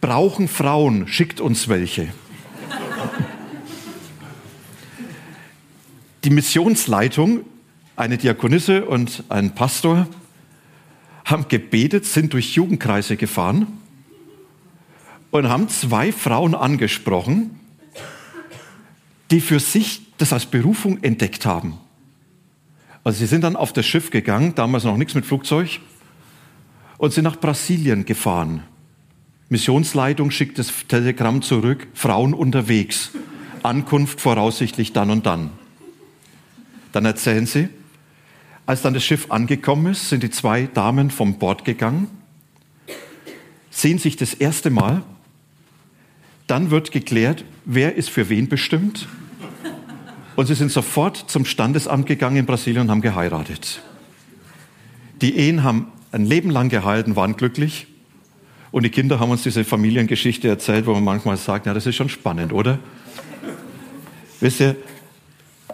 Brauchen 0.00 0.48
Frauen, 0.48 1.08
schickt 1.08 1.40
uns 1.40 1.68
welche. 1.68 2.08
Die 6.24 6.30
Missionsleitung, 6.30 7.40
eine 7.96 8.18
Diakonisse 8.18 8.84
und 8.84 9.24
ein 9.28 9.54
Pastor, 9.54 10.06
haben 11.28 11.46
gebetet, 11.48 12.06
sind 12.06 12.32
durch 12.32 12.54
Jugendkreise 12.54 13.16
gefahren 13.16 13.66
und 15.30 15.48
haben 15.48 15.68
zwei 15.68 16.10
Frauen 16.10 16.54
angesprochen, 16.54 17.60
die 19.30 19.42
für 19.42 19.60
sich 19.60 20.00
das 20.16 20.32
als 20.32 20.46
Berufung 20.46 21.02
entdeckt 21.02 21.44
haben. 21.44 21.74
Also 23.04 23.18
sie 23.18 23.26
sind 23.26 23.44
dann 23.44 23.56
auf 23.56 23.74
das 23.74 23.84
Schiff 23.84 24.10
gegangen, 24.10 24.54
damals 24.54 24.84
noch 24.84 24.96
nichts 24.96 25.14
mit 25.14 25.26
Flugzeug, 25.26 25.80
und 26.96 27.12
sind 27.12 27.24
nach 27.24 27.36
Brasilien 27.36 28.06
gefahren. 28.06 28.62
Missionsleitung 29.50 30.30
schickt 30.30 30.58
das 30.58 30.72
Telegramm 30.88 31.42
zurück, 31.42 31.88
Frauen 31.92 32.32
unterwegs, 32.32 33.12
Ankunft 33.62 34.20
voraussichtlich 34.20 34.94
dann 34.94 35.10
und 35.10 35.26
dann. 35.26 35.50
Dann 36.92 37.04
erzählen 37.04 37.46
sie, 37.46 37.68
als 38.68 38.82
dann 38.82 38.92
das 38.92 39.02
Schiff 39.02 39.30
angekommen 39.30 39.92
ist, 39.92 40.10
sind 40.10 40.22
die 40.22 40.28
zwei 40.28 40.66
Damen 40.66 41.10
vom 41.10 41.38
Bord 41.38 41.64
gegangen, 41.64 42.06
sehen 43.70 43.98
sich 43.98 44.16
das 44.16 44.34
erste 44.34 44.68
Mal, 44.68 45.02
dann 46.46 46.70
wird 46.70 46.92
geklärt, 46.92 47.46
wer 47.64 47.94
ist 47.94 48.10
für 48.10 48.28
wen 48.28 48.46
bestimmt. 48.46 49.08
Und 50.36 50.48
sie 50.48 50.54
sind 50.54 50.70
sofort 50.70 51.16
zum 51.16 51.46
Standesamt 51.46 52.04
gegangen 52.04 52.36
in 52.36 52.44
Brasilien 52.44 52.82
und 52.82 52.90
haben 52.90 53.00
geheiratet. 53.00 53.80
Die 55.22 55.38
Ehen 55.38 55.62
haben 55.64 55.86
ein 56.12 56.26
Leben 56.26 56.50
lang 56.50 56.68
gehalten, 56.68 57.16
waren 57.16 57.36
glücklich. 57.36 57.86
Und 58.70 58.82
die 58.82 58.90
Kinder 58.90 59.18
haben 59.18 59.30
uns 59.30 59.44
diese 59.44 59.64
Familiengeschichte 59.64 60.46
erzählt, 60.46 60.84
wo 60.84 60.92
man 60.92 61.04
manchmal 61.04 61.38
sagt, 61.38 61.64
ja, 61.64 61.72
das 61.72 61.86
ist 61.86 61.96
schon 61.96 62.10
spannend, 62.10 62.52
oder? 62.52 62.78
Wisst 64.40 64.60
ihr, 64.60 64.76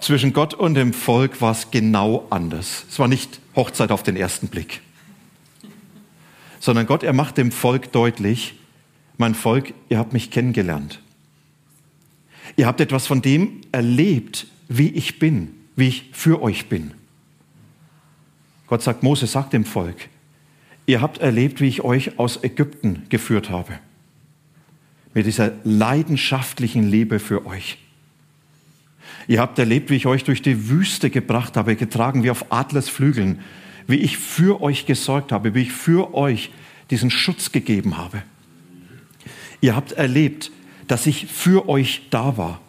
zwischen 0.05 0.35
Gott 0.35 0.53
und 0.53 0.75
dem 0.75 0.93
Volk 0.93 1.41
war 1.41 1.53
es 1.53 1.71
genau 1.71 2.27
anders. 2.29 2.85
Es 2.91 2.99
war 2.99 3.09
nicht 3.09 3.41
Hochzeit 3.57 3.91
auf 3.91 4.03
den 4.03 4.17
ersten 4.17 4.49
Blick, 4.49 4.83
sondern 6.61 6.87
Gott, 6.87 7.03
er 7.03 7.15
macht 7.15 7.39
dem 7.39 7.51
Volk 7.51 7.91
deutlich, 7.91 8.55
mein 9.17 9.35
Volk, 9.35 9.73
ihr 9.89 9.99
habt 9.99 10.13
mich 10.13 10.31
kennengelernt. 10.31 11.01
Ihr 12.57 12.67
habt 12.67 12.81
etwas 12.81 13.07
von 13.07 13.23
dem 13.23 13.63
erlebt, 13.73 14.47
wie 14.69 14.91
ich 14.91 15.19
bin, 15.19 15.55
wie 15.75 15.89
ich 15.89 16.11
für 16.13 16.43
euch 16.43 16.69
bin. 16.69 16.93
Gott 18.67 18.83
sagt, 18.83 19.03
Mose, 19.03 19.27
sagt 19.27 19.55
dem 19.55 19.65
Volk, 19.65 20.09
ihr 20.85 21.01
habt 21.01 21.19
erlebt, 21.19 21.63
wie 21.63 21.69
ich 21.69 21.83
euch 21.83 22.19
aus 22.19 22.45
Ägypten 22.45 23.07
geführt 23.09 23.49
habe. 23.49 23.79
Mit 25.15 25.25
dieser 25.25 25.53
leidenschaftlichen 25.65 26.91
Liebe 26.91 27.21
für 27.21 27.47
euch. 27.47 27.79
Ihr 29.26 29.40
habt 29.40 29.59
erlebt, 29.59 29.90
wie 29.90 29.97
ich 29.97 30.07
euch 30.07 30.25
durch 30.25 30.43
die 30.43 30.69
Wüste 30.69 31.11
gebracht 31.11 31.57
habe, 31.57 31.76
getragen 31.76 32.23
wie 32.23 32.31
auf 32.31 32.52
Adlersflügeln, 32.52 33.40
wie 33.87 33.97
ich 33.97 34.19
für 34.19 34.61
euch 34.61 34.87
gesorgt 34.87 35.33
habe, 35.33 35.54
wie 35.54 35.62
ich 35.62 35.73
für 35.73 36.14
euch 36.14 36.50
diesen 36.90 37.11
Schutz 37.11 37.52
gegeben 37.52 37.97
habe. 37.97 38.23
Ihr 39.61 39.75
habt 39.75 39.93
erlebt, 39.93 40.50
dass 40.87 41.07
ich 41.07 41.26
für 41.26 41.69
euch 41.69 42.02
da 42.11 42.37
war. 42.37 42.61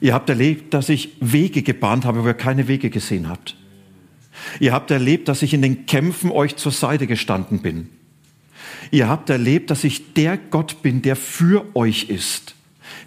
Ihr 0.00 0.14
habt 0.14 0.28
erlebt, 0.30 0.72
dass 0.72 0.88
ich 0.88 1.16
Wege 1.20 1.62
gebahnt 1.62 2.04
habe, 2.04 2.22
wo 2.22 2.28
ihr 2.28 2.34
keine 2.34 2.68
Wege 2.68 2.88
gesehen 2.88 3.28
habt. 3.28 3.56
Ihr 4.60 4.72
habt 4.72 4.90
erlebt, 4.90 5.28
dass 5.28 5.42
ich 5.42 5.52
in 5.52 5.60
den 5.60 5.86
Kämpfen 5.86 6.30
euch 6.30 6.56
zur 6.56 6.72
Seite 6.72 7.06
gestanden 7.06 7.60
bin. 7.60 7.88
Ihr 8.90 9.08
habt 9.08 9.28
erlebt, 9.28 9.70
dass 9.70 9.84
ich 9.84 10.14
der 10.14 10.38
Gott 10.38 10.80
bin, 10.80 11.02
der 11.02 11.16
für 11.16 11.66
euch 11.74 12.08
ist 12.08 12.54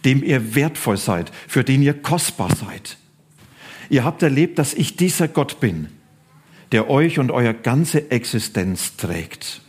dem 0.06 0.24
ihr 0.24 0.56
wertvoll 0.56 0.98
seid, 0.98 1.32
für 1.48 1.64
den 1.64 1.82
ihr 1.82 1.94
kostbar 1.94 2.56
seid. 2.56 2.98
Ihr 3.90 4.04
habt 4.04 4.24
erlebt, 4.24 4.58
dass 4.58 4.74
ich 4.74 4.96
dieser 4.96 5.28
Gott 5.28 5.60
bin, 5.60 5.88
der 6.72 6.90
euch 6.90 7.20
und 7.20 7.32
euer 7.32 7.54
ganze 7.54 8.10
Existenz 8.12 8.96
trägt. 8.96 9.62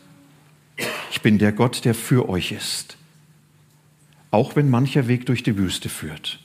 Ich 1.10 1.20
bin 1.20 1.38
der 1.38 1.52
Gott, 1.52 1.84
der 1.84 1.94
für 1.94 2.28
euch 2.28 2.52
ist. 2.52 2.96
Auch 4.30 4.56
wenn 4.56 4.70
mancher 4.70 5.08
Weg 5.08 5.26
durch 5.26 5.42
die 5.42 5.58
Wüste 5.58 5.88
führt. 5.88 6.38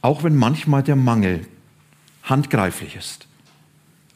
Auch 0.00 0.22
wenn 0.22 0.36
manchmal 0.36 0.82
der 0.82 0.96
Mangel 0.96 1.46
handgreiflich 2.22 2.96
ist. 2.96 3.26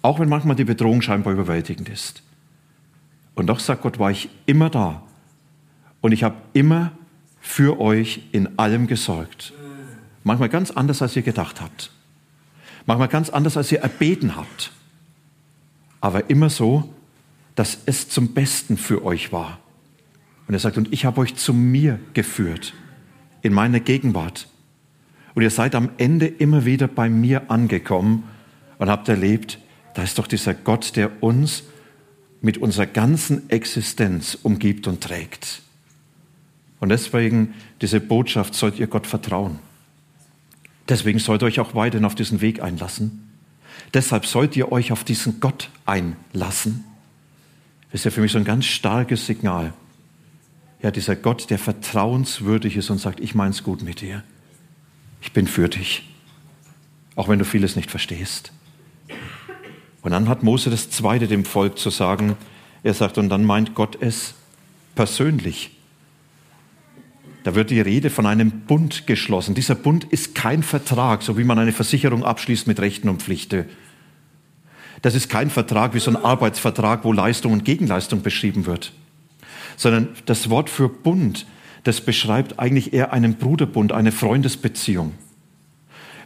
Auch 0.00 0.18
wenn 0.18 0.28
manchmal 0.28 0.56
die 0.56 0.64
Bedrohung 0.64 1.02
scheinbar 1.02 1.32
überwältigend 1.32 1.88
ist. 1.88 2.22
Und 3.34 3.46
doch 3.46 3.58
sagt 3.58 3.82
Gott, 3.82 3.98
war 3.98 4.10
ich 4.10 4.28
immer 4.46 4.70
da. 4.70 5.02
Und 6.00 6.12
ich 6.12 6.22
habe 6.22 6.36
immer 6.52 6.92
für 7.42 7.80
euch 7.80 8.22
in 8.30 8.58
allem 8.58 8.86
gesorgt. 8.86 9.52
Manchmal 10.24 10.48
ganz 10.48 10.70
anders, 10.70 11.02
als 11.02 11.16
ihr 11.16 11.22
gedacht 11.22 11.60
habt. 11.60 11.90
Manchmal 12.86 13.08
ganz 13.08 13.28
anders, 13.28 13.56
als 13.56 13.70
ihr 13.72 13.80
erbeten 13.80 14.36
habt. 14.36 14.72
Aber 16.00 16.30
immer 16.30 16.48
so, 16.48 16.94
dass 17.56 17.78
es 17.84 18.08
zum 18.08 18.28
Besten 18.28 18.76
für 18.76 19.04
euch 19.04 19.32
war. 19.32 19.58
Und 20.46 20.54
er 20.54 20.60
sagt, 20.60 20.78
und 20.78 20.92
ich 20.92 21.04
habe 21.04 21.20
euch 21.20 21.34
zu 21.34 21.52
mir 21.52 21.98
geführt, 22.14 22.74
in 23.42 23.52
meine 23.52 23.80
Gegenwart. 23.80 24.48
Und 25.34 25.42
ihr 25.42 25.50
seid 25.50 25.74
am 25.74 25.90
Ende 25.98 26.26
immer 26.26 26.64
wieder 26.64 26.86
bei 26.86 27.08
mir 27.08 27.50
angekommen 27.50 28.24
und 28.78 28.88
habt 28.88 29.08
erlebt, 29.08 29.58
da 29.94 30.02
ist 30.02 30.18
doch 30.18 30.26
dieser 30.26 30.54
Gott, 30.54 30.96
der 30.96 31.22
uns 31.22 31.64
mit 32.40 32.58
unserer 32.58 32.86
ganzen 32.86 33.50
Existenz 33.50 34.38
umgibt 34.42 34.86
und 34.86 35.00
trägt. 35.00 35.62
Und 36.82 36.88
deswegen, 36.88 37.54
diese 37.80 38.00
Botschaft, 38.00 38.56
sollt 38.56 38.80
ihr 38.80 38.88
Gott 38.88 39.06
vertrauen. 39.06 39.60
Deswegen 40.88 41.20
sollt 41.20 41.42
ihr 41.42 41.46
euch 41.46 41.60
auch 41.60 41.76
weiterhin 41.76 42.04
auf 42.04 42.16
diesen 42.16 42.40
Weg 42.40 42.60
einlassen. 42.60 43.30
Deshalb 43.94 44.26
sollt 44.26 44.56
ihr 44.56 44.72
euch 44.72 44.90
auf 44.90 45.04
diesen 45.04 45.38
Gott 45.38 45.70
einlassen. 45.86 46.82
Das 47.92 48.00
ist 48.00 48.04
ja 48.06 48.10
für 48.10 48.20
mich 48.20 48.32
so 48.32 48.38
ein 48.38 48.44
ganz 48.44 48.64
starkes 48.64 49.26
Signal. 49.26 49.74
Ja, 50.82 50.90
dieser 50.90 51.14
Gott, 51.14 51.50
der 51.50 51.60
vertrauenswürdig 51.60 52.76
ist 52.76 52.90
und 52.90 52.98
sagt, 52.98 53.20
ich 53.20 53.36
mein's 53.36 53.62
gut 53.62 53.82
mit 53.82 54.00
dir. 54.00 54.24
Ich 55.20 55.32
bin 55.32 55.46
für 55.46 55.68
dich. 55.68 56.10
Auch 57.14 57.28
wenn 57.28 57.38
du 57.38 57.44
vieles 57.44 57.76
nicht 57.76 57.92
verstehst. 57.92 58.50
Und 60.02 60.10
dann 60.10 60.28
hat 60.28 60.42
Mose 60.42 60.68
das 60.68 60.90
Zweite 60.90 61.28
dem 61.28 61.44
Volk 61.44 61.78
zu 61.78 61.90
sagen. 61.90 62.36
Er 62.82 62.94
sagt, 62.94 63.18
und 63.18 63.28
dann 63.28 63.44
meint 63.44 63.76
Gott 63.76 63.98
es 64.00 64.34
persönlich 64.96 65.70
Da 67.44 67.54
wird 67.54 67.70
die 67.70 67.80
Rede 67.80 68.10
von 68.10 68.26
einem 68.26 68.50
Bund 68.50 69.06
geschlossen. 69.06 69.54
Dieser 69.54 69.74
Bund 69.74 70.04
ist 70.04 70.34
kein 70.34 70.62
Vertrag, 70.62 71.22
so 71.22 71.36
wie 71.36 71.44
man 71.44 71.58
eine 71.58 71.72
Versicherung 71.72 72.24
abschließt 72.24 72.66
mit 72.66 72.80
Rechten 72.80 73.08
und 73.08 73.22
Pflichten. 73.22 73.64
Das 75.02 75.16
ist 75.16 75.28
kein 75.28 75.50
Vertrag 75.50 75.94
wie 75.94 75.98
so 75.98 76.10
ein 76.10 76.16
Arbeitsvertrag, 76.16 77.04
wo 77.04 77.12
Leistung 77.12 77.52
und 77.52 77.64
Gegenleistung 77.64 78.22
beschrieben 78.22 78.66
wird, 78.66 78.92
sondern 79.76 80.08
das 80.26 80.48
Wort 80.48 80.70
für 80.70 80.88
Bund, 80.88 81.46
das 81.82 82.00
beschreibt 82.00 82.60
eigentlich 82.60 82.92
eher 82.92 83.12
einen 83.12 83.34
Bruderbund, 83.34 83.90
eine 83.90 84.12
Freundesbeziehung, 84.12 85.14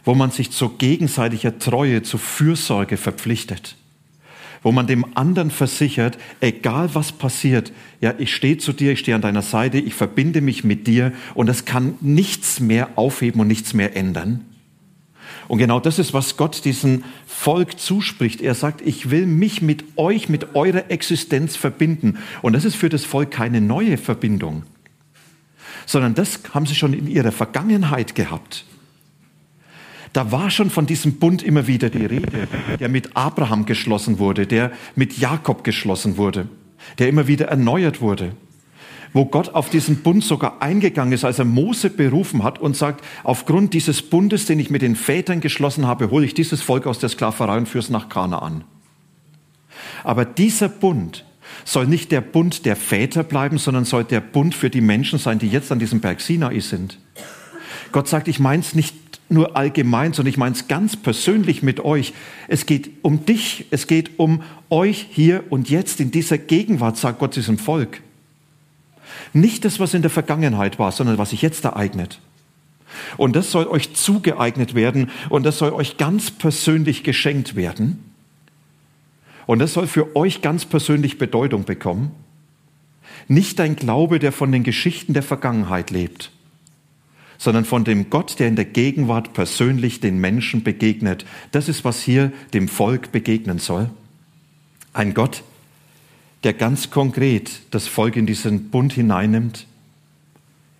wo 0.03 0.13
man 0.13 0.29
sich 0.29 0.51
zu 0.51 0.69
gegenseitiger 0.69 1.57
Treue, 1.57 2.03
zu 2.03 2.19
Fürsorge 2.19 2.97
verpflichtet 2.97 3.75
wo 4.63 4.71
man 4.71 4.87
dem 4.87 5.05
anderen 5.15 5.51
versichert, 5.51 6.17
egal 6.41 6.89
was 6.93 7.11
passiert, 7.11 7.71
ja, 8.01 8.13
ich 8.17 8.33
stehe 8.33 8.57
zu 8.57 8.73
dir, 8.73 8.93
ich 8.93 8.99
stehe 8.99 9.15
an 9.15 9.21
deiner 9.21 9.41
Seite, 9.41 9.77
ich 9.79 9.93
verbinde 9.93 10.41
mich 10.41 10.63
mit 10.63 10.87
dir 10.87 11.13
und 11.33 11.49
es 11.49 11.65
kann 11.65 11.95
nichts 12.01 12.59
mehr 12.59 12.89
aufheben 12.95 13.41
und 13.41 13.47
nichts 13.47 13.73
mehr 13.73 13.95
ändern. 13.95 14.45
Und 15.47 15.59
genau 15.59 15.79
das 15.79 15.97
ist, 15.99 16.13
was 16.13 16.37
Gott 16.37 16.65
diesem 16.65 17.03
Volk 17.25 17.79
zuspricht. 17.79 18.41
Er 18.41 18.53
sagt, 18.53 18.81
ich 18.81 19.09
will 19.09 19.25
mich 19.25 19.61
mit 19.61 19.85
euch, 19.95 20.29
mit 20.29 20.55
eurer 20.55 20.91
Existenz 20.91 21.55
verbinden. 21.55 22.17
Und 22.41 22.53
das 22.53 22.65
ist 22.65 22.75
für 22.75 22.89
das 22.89 23.05
Volk 23.05 23.31
keine 23.31 23.61
neue 23.61 23.97
Verbindung, 23.97 24.63
sondern 25.85 26.15
das 26.15 26.41
haben 26.53 26.65
sie 26.65 26.75
schon 26.75 26.93
in 26.93 27.07
ihrer 27.07 27.31
Vergangenheit 27.31 28.15
gehabt. 28.15 28.65
Da 30.13 30.31
war 30.31 30.49
schon 30.49 30.69
von 30.69 30.85
diesem 30.85 31.19
Bund 31.19 31.43
immer 31.43 31.67
wieder 31.67 31.89
die 31.89 32.05
Rede, 32.05 32.47
der 32.79 32.89
mit 32.89 33.15
Abraham 33.15 33.65
geschlossen 33.65 34.19
wurde, 34.19 34.47
der 34.47 34.71
mit 34.95 35.17
Jakob 35.17 35.63
geschlossen 35.63 36.17
wurde, 36.17 36.47
der 36.97 37.09
immer 37.09 37.27
wieder 37.27 37.47
erneuert 37.47 38.01
wurde 38.01 38.33
wo 39.13 39.25
Gott 39.25 39.49
auf 39.49 39.69
diesen 39.69 40.03
Bund 40.03 40.23
sogar 40.23 40.61
eingegangen 40.61 41.13
ist, 41.13 41.25
als 41.25 41.39
er 41.39 41.45
Mose 41.45 41.89
berufen 41.89 42.43
hat 42.43 42.59
und 42.59 42.75
sagt, 42.75 43.03
aufgrund 43.23 43.73
dieses 43.73 44.01
Bundes, 44.01 44.45
den 44.45 44.59
ich 44.59 44.69
mit 44.69 44.81
den 44.81 44.95
Vätern 44.95 45.41
geschlossen 45.41 45.87
habe, 45.87 46.11
hole 46.11 46.25
ich 46.25 46.33
dieses 46.33 46.61
Volk 46.61 46.85
aus 46.85 46.99
der 46.99 47.09
Sklaverei 47.09 47.57
und 47.57 47.67
führe 47.67 47.83
es 47.83 47.89
nach 47.89 48.09
Kanaan. 48.09 48.63
Aber 50.03 50.25
dieser 50.25 50.69
Bund 50.69 51.25
soll 51.65 51.87
nicht 51.87 52.11
der 52.11 52.21
Bund 52.21 52.65
der 52.65 52.75
Väter 52.75 53.23
bleiben, 53.23 53.57
sondern 53.57 53.85
soll 53.85 54.03
der 54.03 54.21
Bund 54.21 54.53
für 54.53 54.69
die 54.69 54.81
Menschen 54.81 55.19
sein, 55.19 55.39
die 55.39 55.49
jetzt 55.49 55.71
an 55.71 55.79
diesem 55.79 55.99
Berg 55.99 56.21
Sinai 56.21 56.59
sind. 56.59 56.99
Gott 57.91 58.07
sagt, 58.07 58.27
ich 58.27 58.39
meine 58.39 58.61
es 58.61 58.75
nicht 58.75 58.95
nur 59.29 59.57
allgemein, 59.57 60.13
sondern 60.13 60.29
ich 60.29 60.37
meine 60.37 60.55
es 60.55 60.67
ganz 60.67 60.95
persönlich 60.95 61.63
mit 61.63 61.79
euch. 61.79 62.13
Es 62.47 62.65
geht 62.65 62.89
um 63.01 63.25
dich, 63.25 63.65
es 63.71 63.87
geht 63.87 64.19
um 64.19 64.41
euch 64.69 65.07
hier 65.09 65.43
und 65.49 65.69
jetzt 65.69 65.99
in 65.99 66.11
dieser 66.11 66.37
Gegenwart, 66.37 66.97
sagt 66.97 67.19
Gott 67.19 67.35
diesem 67.35 67.57
Volk. 67.57 68.01
Nicht 69.33 69.65
das, 69.65 69.79
was 69.79 69.93
in 69.93 70.01
der 70.01 70.11
Vergangenheit 70.11 70.79
war, 70.79 70.91
sondern 70.91 71.17
was 71.17 71.31
sich 71.31 71.41
jetzt 71.41 71.65
ereignet. 71.65 72.19
Und 73.17 73.35
das 73.35 73.51
soll 73.51 73.67
euch 73.67 73.93
zugeeignet 73.93 74.73
werden 74.73 75.09
und 75.29 75.43
das 75.43 75.57
soll 75.57 75.71
euch 75.71 75.97
ganz 75.97 76.31
persönlich 76.31 77.03
geschenkt 77.03 77.55
werden. 77.55 78.03
Und 79.45 79.59
das 79.59 79.73
soll 79.73 79.87
für 79.87 80.15
euch 80.15 80.41
ganz 80.41 80.65
persönlich 80.65 81.17
Bedeutung 81.17 81.63
bekommen. 81.63 82.11
Nicht 83.27 83.59
ein 83.59 83.75
Glaube, 83.75 84.19
der 84.19 84.31
von 84.31 84.51
den 84.51 84.63
Geschichten 84.63 85.13
der 85.13 85.23
Vergangenheit 85.23 85.89
lebt, 85.89 86.31
sondern 87.37 87.65
von 87.65 87.83
dem 87.83 88.09
Gott, 88.09 88.39
der 88.39 88.47
in 88.47 88.55
der 88.55 88.65
Gegenwart 88.65 89.33
persönlich 89.33 89.99
den 89.99 90.19
Menschen 90.19 90.63
begegnet. 90.63 91.25
Das 91.51 91.69
ist, 91.69 91.85
was 91.85 92.01
hier 92.01 92.31
dem 92.53 92.67
Volk 92.67 93.11
begegnen 93.11 93.59
soll. 93.59 93.89
Ein 94.93 95.13
Gott, 95.13 95.43
der 96.43 96.53
ganz 96.53 96.89
konkret 96.89 97.61
das 97.71 97.87
Volk 97.87 98.15
in 98.15 98.25
diesen 98.25 98.69
Bund 98.69 98.93
hineinnimmt, 98.93 99.67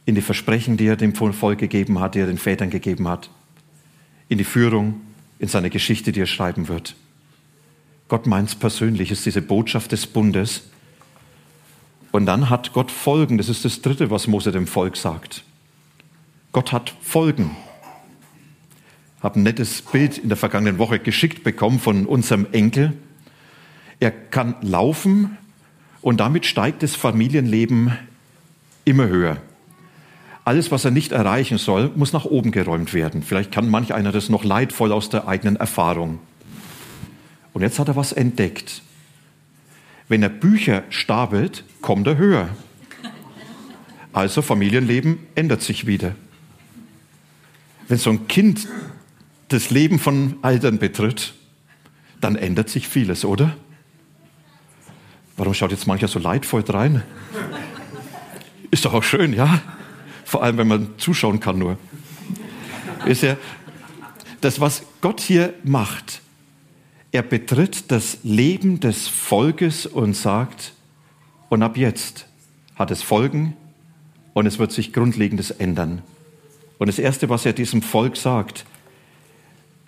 in 0.05 0.15
die 0.15 0.21
Versprechen, 0.21 0.77
die 0.77 0.87
er 0.87 0.95
dem 0.95 1.13
Volk 1.13 1.59
gegeben 1.59 1.99
hat, 1.99 2.15
die 2.15 2.19
er 2.19 2.27
den 2.27 2.37
Vätern 2.37 2.69
gegeben 2.69 3.07
hat, 3.07 3.29
in 4.29 4.37
die 4.37 4.43
Führung, 4.43 5.01
in 5.39 5.47
seine 5.47 5.69
Geschichte, 5.69 6.11
die 6.11 6.21
er 6.21 6.27
schreiben 6.27 6.67
wird. 6.67 6.95
Gott 8.07 8.25
meint 8.25 8.49
es 8.49 8.55
persönlich, 8.55 9.11
ist 9.11 9.25
diese 9.25 9.41
Botschaft 9.41 9.91
des 9.91 10.07
Bundes. 10.07 10.63
Und 12.11 12.25
dann 12.25 12.49
hat 12.49 12.71
Gott 12.71 12.89
Folgen. 12.89 13.37
Das 13.37 13.49
ist 13.49 13.65
das 13.65 13.81
Dritte, 13.81 14.09
was 14.09 14.27
Mose 14.27 14.51
dem 14.51 14.65
Volk 14.65 14.95
sagt. 14.95 15.43
Gott 16.51 16.71
hat 16.71 16.95
Folgen. 17.01 17.55
Ich 19.17 19.23
habe 19.23 19.39
ein 19.39 19.43
nettes 19.43 19.81
Bild 19.81 20.17
in 20.17 20.29
der 20.29 20.37
vergangenen 20.37 20.77
Woche 20.77 20.99
geschickt 20.99 21.43
bekommen 21.43 21.79
von 21.79 22.05
unserem 22.05 22.47
Enkel. 22.51 22.93
Er 23.99 24.11
kann 24.11 24.55
laufen, 24.61 25.37
und 26.01 26.21
damit 26.21 26.45
steigt 26.45 26.83
das 26.83 26.95
Familienleben 26.95 27.97
immer 28.85 29.07
höher. 29.07 29.41
Alles, 30.45 30.71
was 30.71 30.85
er 30.85 30.91
nicht 30.91 31.11
erreichen 31.11 31.57
soll, 31.57 31.91
muss 31.95 32.13
nach 32.13 32.23
oben 32.23 32.51
geräumt 32.51 32.93
werden. 32.93 33.23
Vielleicht 33.23 33.51
kann 33.51 33.69
manch 33.69 33.93
einer 33.93 34.13
das 34.13 34.29
noch 34.29 34.45
leidvoll 34.45 34.93
aus 34.93 35.09
der 35.09 35.27
eigenen 35.27 35.57
Erfahrung. 35.57 36.19
Und 37.51 37.61
jetzt 37.63 37.79
hat 37.79 37.89
er 37.89 37.97
was 37.97 38.13
entdeckt. 38.13 38.81
Wenn 40.07 40.23
er 40.23 40.29
Bücher 40.29 40.83
stapelt, 40.89 41.65
kommt 41.81 42.07
er 42.07 42.17
höher. 42.17 42.47
Also 44.13 44.41
Familienleben 44.41 45.19
ändert 45.35 45.61
sich 45.61 45.85
wieder. 45.85 46.15
Wenn 47.87 47.97
so 47.97 48.09
ein 48.09 48.27
Kind 48.27 48.67
das 49.47 49.69
Leben 49.69 49.99
von 49.99 50.35
Eltern 50.43 50.77
betritt, 50.77 51.33
dann 52.19 52.35
ändert 52.35 52.69
sich 52.69 52.87
vieles, 52.87 53.23
oder? 53.23 53.55
Warum 55.37 55.53
schaut 55.53 55.71
jetzt 55.71 55.87
mancher 55.87 56.07
so 56.07 56.19
leidvoll 56.19 56.61
rein? 56.67 57.03
Ist 58.71 58.85
doch 58.85 58.93
auch 58.93 59.03
schön, 59.03 59.33
ja? 59.33 59.61
Vor 60.25 60.43
allem, 60.43 60.57
wenn 60.57 60.67
man 60.67 60.89
zuschauen 60.97 61.39
kann 61.39 61.57
nur. 61.57 61.77
Ist 63.05 63.23
ja 63.23 63.37
das, 64.41 64.59
was 64.59 64.83
Gott 65.01 65.21
hier 65.21 65.53
macht. 65.63 66.21
Er 67.11 67.21
betritt 67.21 67.91
das 67.91 68.17
Leben 68.23 68.79
des 68.79 69.07
Volkes 69.07 69.85
und 69.85 70.15
sagt, 70.15 70.73
und 71.49 71.63
ab 71.63 71.77
jetzt 71.77 72.25
hat 72.75 72.91
es 72.91 73.01
Folgen 73.01 73.55
und 74.33 74.45
es 74.45 74.59
wird 74.59 74.71
sich 74.71 74.91
Grundlegendes 74.91 75.51
ändern. 75.51 76.01
Und 76.77 76.87
das 76.87 76.99
Erste, 76.99 77.29
was 77.29 77.45
er 77.45 77.53
diesem 77.53 77.81
Volk 77.81 78.17
sagt, 78.17 78.65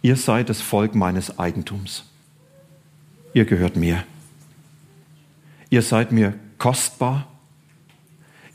ihr 0.01 0.15
seid 0.15 0.49
das 0.49 0.61
Volk 0.61 0.95
meines 0.95 1.37
Eigentums. 1.37 2.05
Ihr 3.33 3.45
gehört 3.45 3.75
mir. 3.75 4.03
Ihr 5.69 5.81
seid 5.81 6.11
mir 6.11 6.33
kostbar. 6.57 7.27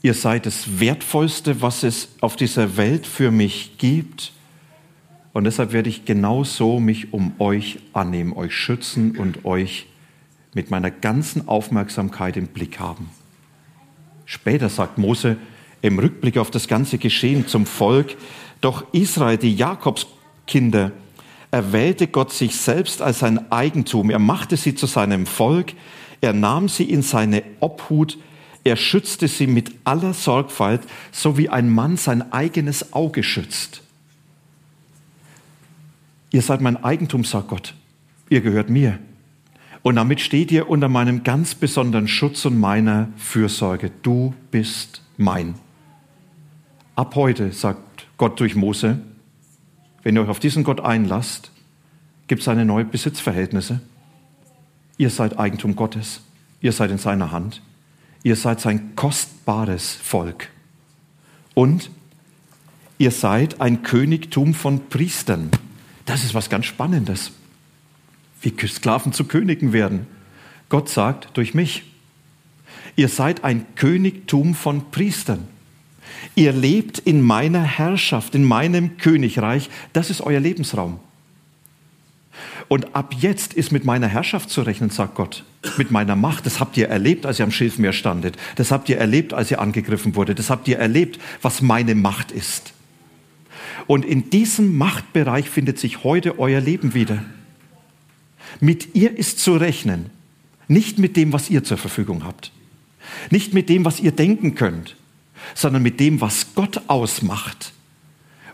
Ihr 0.01 0.13
seid 0.13 0.45
das 0.45 0.79
Wertvollste, 0.79 1.61
was 1.61 1.83
es 1.83 2.09
auf 2.21 2.35
dieser 2.35 2.77
Welt 2.77 3.07
für 3.07 3.31
mich 3.31 3.77
gibt. 3.77 4.33
Und 5.33 5.45
deshalb 5.45 5.71
werde 5.71 5.89
ich 5.89 6.05
genauso 6.05 6.79
mich 6.79 7.13
um 7.13 7.33
euch 7.39 7.79
annehmen, 7.93 8.33
euch 8.33 8.53
schützen 8.53 9.17
und 9.17 9.45
euch 9.45 9.87
mit 10.53 10.71
meiner 10.71 10.91
ganzen 10.91 11.47
Aufmerksamkeit 11.47 12.37
im 12.37 12.47
Blick 12.47 12.79
haben. 12.79 13.09
Später 14.25 14.69
sagt 14.69 14.97
Mose 14.97 15.37
im 15.85 15.99
Rückblick 15.99 16.37
auf 16.37 16.49
das 16.49 16.67
ganze 16.67 16.97
Geschehen 16.97 17.47
zum 17.47 17.67
Volk, 17.67 18.17
doch 18.59 18.85
Israel, 18.91 19.37
die 19.37 19.55
Jakobskinder, 19.55 20.91
erwählte 21.51 22.07
Gott 22.07 22.33
sich 22.33 22.55
selbst 22.55 23.03
als 23.03 23.19
sein 23.19 23.51
Eigentum. 23.51 24.09
Er 24.09 24.17
machte 24.17 24.57
sie 24.57 24.73
zu 24.73 24.87
seinem 24.87 25.27
Volk. 25.27 25.73
Er 26.21 26.33
nahm 26.33 26.69
sie 26.69 26.85
in 26.85 27.03
seine 27.03 27.43
Obhut, 27.59 28.17
er 28.63 28.77
schützte 28.77 29.27
sie 29.27 29.45
mit 29.45 29.73
aller 29.83 30.15
Sorgfalt, 30.15 30.81
so 31.11 31.37
wie 31.37 31.49
ein 31.49 31.69
Mann 31.69 31.97
sein 31.97 32.31
eigenes 32.33 32.93
Auge 32.93 33.21
schützt. 33.21 33.83
Ihr 36.31 36.41
seid 36.41 36.61
mein 36.61 36.83
Eigentum, 36.83 37.23
sagt 37.23 37.49
Gott. 37.49 37.75
Ihr 38.29 38.41
gehört 38.41 38.71
mir. 38.71 38.97
Und 39.83 39.97
damit 39.97 40.19
steht 40.19 40.51
ihr 40.51 40.67
unter 40.67 40.89
meinem 40.89 41.23
ganz 41.23 41.53
besonderen 41.53 42.07
Schutz 42.07 42.43
und 42.45 42.59
meiner 42.59 43.09
Fürsorge. 43.17 43.91
Du 44.01 44.33
bist 44.49 45.03
mein. 45.17 45.53
Ab 46.95 47.15
heute, 47.15 47.51
sagt 47.51 48.07
Gott 48.17 48.39
durch 48.39 48.55
Mose, 48.55 48.99
wenn 50.03 50.15
ihr 50.15 50.21
euch 50.21 50.29
auf 50.29 50.39
diesen 50.39 50.63
Gott 50.63 50.79
einlasst, 50.79 51.51
gibt 52.27 52.41
es 52.41 52.47
eine 52.47 52.63
neue 52.63 52.85
Besitzverhältnisse. 52.85 53.81
Ihr 54.97 55.09
seid 55.09 55.37
Eigentum 55.37 55.75
Gottes. 55.75 56.21
Ihr 56.61 56.71
seid 56.71 56.91
in 56.91 56.97
seiner 56.97 57.31
Hand. 57.31 57.61
Ihr 58.23 58.35
seid 58.35 58.61
sein 58.61 58.95
kostbares 58.95 59.91
Volk. 59.91 60.49
Und 61.53 61.89
ihr 62.97 63.11
seid 63.11 63.59
ein 63.59 63.83
Königtum 63.83 64.53
von 64.53 64.87
Priestern. 64.87 65.49
Das 66.05 66.23
ist 66.23 66.33
was 66.33 66.49
ganz 66.49 66.65
Spannendes. 66.65 67.31
Wie 68.41 68.53
Sklaven 68.67 69.11
zu 69.11 69.25
Königen 69.25 69.73
werden. 69.73 70.07
Gott 70.69 70.87
sagt 70.87 71.35
durch 71.35 71.53
mich. 71.53 71.83
Ihr 72.95 73.09
seid 73.09 73.43
ein 73.43 73.65
Königtum 73.75 74.55
von 74.55 74.91
Priestern. 74.91 75.47
Ihr 76.35 76.51
lebt 76.51 76.99
in 76.99 77.21
meiner 77.21 77.63
Herrschaft, 77.63 78.35
in 78.35 78.43
meinem 78.43 78.97
Königreich. 78.97 79.69
Das 79.93 80.09
ist 80.09 80.21
euer 80.21 80.39
Lebensraum. 80.39 80.99
Und 82.67 82.95
ab 82.95 83.13
jetzt 83.19 83.53
ist 83.53 83.71
mit 83.71 83.85
meiner 83.85 84.07
Herrschaft 84.07 84.49
zu 84.49 84.61
rechnen, 84.61 84.89
sagt 84.89 85.15
Gott. 85.15 85.43
Mit 85.77 85.91
meiner 85.91 86.15
Macht. 86.15 86.45
Das 86.45 86.59
habt 86.59 86.77
ihr 86.77 86.89
erlebt, 86.89 87.25
als 87.25 87.39
ihr 87.39 87.45
am 87.45 87.51
Schilfmeer 87.51 87.93
standet. 87.93 88.37
Das 88.55 88.71
habt 88.71 88.89
ihr 88.89 88.97
erlebt, 88.97 89.33
als 89.33 89.51
ihr 89.51 89.61
angegriffen 89.61 90.15
wurde. 90.15 90.35
Das 90.35 90.49
habt 90.49 90.67
ihr 90.67 90.77
erlebt, 90.77 91.19
was 91.41 91.61
meine 91.61 91.95
Macht 91.95 92.31
ist. 92.31 92.73
Und 93.87 94.03
in 94.03 94.29
diesem 94.29 94.77
Machtbereich 94.77 95.49
findet 95.49 95.77
sich 95.79 96.03
heute 96.03 96.39
euer 96.39 96.59
Leben 96.59 96.93
wieder. 96.93 97.23
Mit 98.59 98.95
ihr 98.95 99.15
ist 99.17 99.39
zu 99.39 99.55
rechnen. 99.55 100.09
Nicht 100.67 100.97
mit 100.97 101.15
dem, 101.17 101.33
was 101.33 101.49
ihr 101.49 101.63
zur 101.63 101.77
Verfügung 101.77 102.23
habt. 102.23 102.51
Nicht 103.29 103.53
mit 103.53 103.69
dem, 103.69 103.85
was 103.85 103.99
ihr 103.99 104.11
denken 104.11 104.55
könnt, 104.55 104.95
sondern 105.53 105.83
mit 105.83 105.99
dem, 105.99 106.21
was 106.21 106.55
Gott 106.55 106.81
ausmacht. 106.87 107.73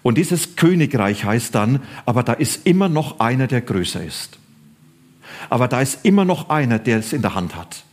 Und 0.04 0.18
dieses 0.18 0.56
Königreich 0.56 1.24
heißt 1.24 1.54
dann, 1.54 1.80
aber 2.06 2.24
da 2.24 2.34
ist 2.34 2.66
immer 2.66 2.90
noch 2.90 3.20
einer, 3.20 3.48
der 3.48 3.62
größer 3.62 4.04
ist. 4.04 4.40
Aber 5.50 5.68
da 5.68 5.82
ist 5.82 6.06
immer 6.06 6.26
noch 6.26 6.50
einer, 6.50 6.80
der 6.80 7.00
es 7.00 7.14
in 7.14 7.22
der 7.22 7.36
Hand 7.36 7.56
hat. 7.56 7.84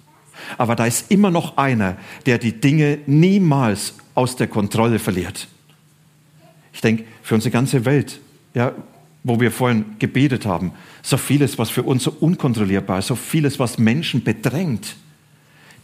Aber 0.56 0.74
da 0.74 0.86
ist 0.86 1.10
immer 1.10 1.30
noch 1.30 1.56
einer, 1.56 1.96
der 2.26 2.38
die 2.38 2.60
Dinge 2.60 2.98
niemals 3.06 3.94
aus 4.14 4.36
der 4.36 4.46
Kontrolle 4.46 4.98
verliert. 4.98 5.48
Ich 6.72 6.80
denke, 6.80 7.04
für 7.22 7.34
unsere 7.34 7.52
ganze 7.52 7.84
Welt, 7.84 8.20
ja, 8.54 8.72
wo 9.24 9.40
wir 9.40 9.50
vorhin 9.50 9.96
gebetet 9.98 10.46
haben, 10.46 10.72
so 11.02 11.16
vieles, 11.16 11.58
was 11.58 11.70
für 11.70 11.82
uns 11.82 12.04
so 12.04 12.12
unkontrollierbar 12.12 13.00
ist, 13.00 13.08
so 13.08 13.16
vieles, 13.16 13.58
was 13.58 13.78
Menschen 13.78 14.22
bedrängt. 14.22 14.96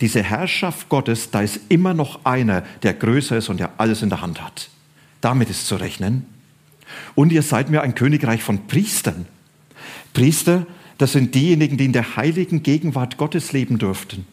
Diese 0.00 0.22
Herrschaft 0.22 0.88
Gottes, 0.88 1.30
da 1.30 1.40
ist 1.40 1.60
immer 1.68 1.94
noch 1.94 2.24
einer, 2.24 2.62
der 2.82 2.94
größer 2.94 3.36
ist 3.36 3.48
und 3.48 3.60
der 3.60 3.72
alles 3.78 4.02
in 4.02 4.08
der 4.08 4.20
Hand 4.20 4.42
hat. 4.42 4.68
Damit 5.20 5.50
ist 5.50 5.66
zu 5.66 5.76
rechnen. 5.76 6.26
Und 7.14 7.32
ihr 7.32 7.42
seid 7.42 7.70
mir 7.70 7.82
ein 7.82 7.94
Königreich 7.94 8.42
von 8.42 8.66
Priestern. 8.66 9.26
Priester, 10.12 10.66
das 10.98 11.12
sind 11.12 11.34
diejenigen, 11.34 11.76
die 11.76 11.86
in 11.86 11.92
der 11.92 12.16
heiligen 12.16 12.62
Gegenwart 12.62 13.16
Gottes 13.16 13.52
leben 13.52 13.78
durften. 13.78 14.26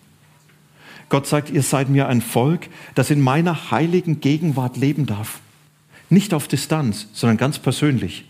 Gott 1.10 1.28
sagt, 1.28 1.50
ihr 1.50 1.64
seid 1.64 1.90
mir 1.90 2.08
ein 2.08 2.22
Volk, 2.22 2.70
das 2.96 3.10
in 3.10 3.20
meiner 3.20 3.72
heiligen 3.72 4.22
Gegenwart 4.22 4.78
leben 4.78 5.06
darf. 5.06 5.42
Nicht 6.10 6.34
auf 6.34 6.48
Distanz, 6.48 7.08
sondern 7.14 7.38
ganz 7.38 7.60
persönlich. 7.60 8.26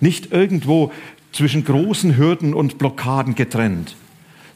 Nicht 0.00 0.32
irgendwo 0.32 0.92
zwischen 1.32 1.64
großen 1.64 2.16
Hürden 2.16 2.54
und 2.54 2.78
Blockaden 2.78 3.34
getrennt, 3.34 3.96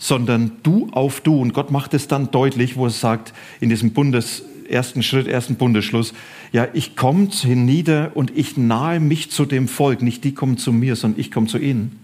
sondern 0.02 0.50
du 0.64 0.88
auf 0.90 1.20
du. 1.20 1.40
Und 1.40 1.54
Gott 1.54 1.70
macht 1.70 1.94
es 1.94 2.08
dann 2.08 2.32
deutlich, 2.32 2.76
wo 2.76 2.86
es 2.86 2.98
sagt, 2.98 3.32
in 3.60 3.68
diesem 3.68 3.92
Bundes, 3.92 4.42
ersten 4.68 5.04
Schritt, 5.04 5.28
ersten 5.28 5.54
Bundesschluss, 5.54 6.12
ja, 6.50 6.66
ich 6.72 6.96
komme 6.96 7.28
hinnieder 7.30 8.10
und 8.14 8.36
ich 8.36 8.56
nahe 8.56 8.98
mich 8.98 9.30
zu 9.30 9.44
dem 9.44 9.68
Volk. 9.68 10.02
Nicht 10.02 10.24
die 10.24 10.34
kommen 10.34 10.58
zu 10.58 10.72
mir, 10.72 10.96
sondern 10.96 11.20
ich 11.20 11.30
komme 11.30 11.46
zu 11.46 11.56
ihnen. 11.56 12.00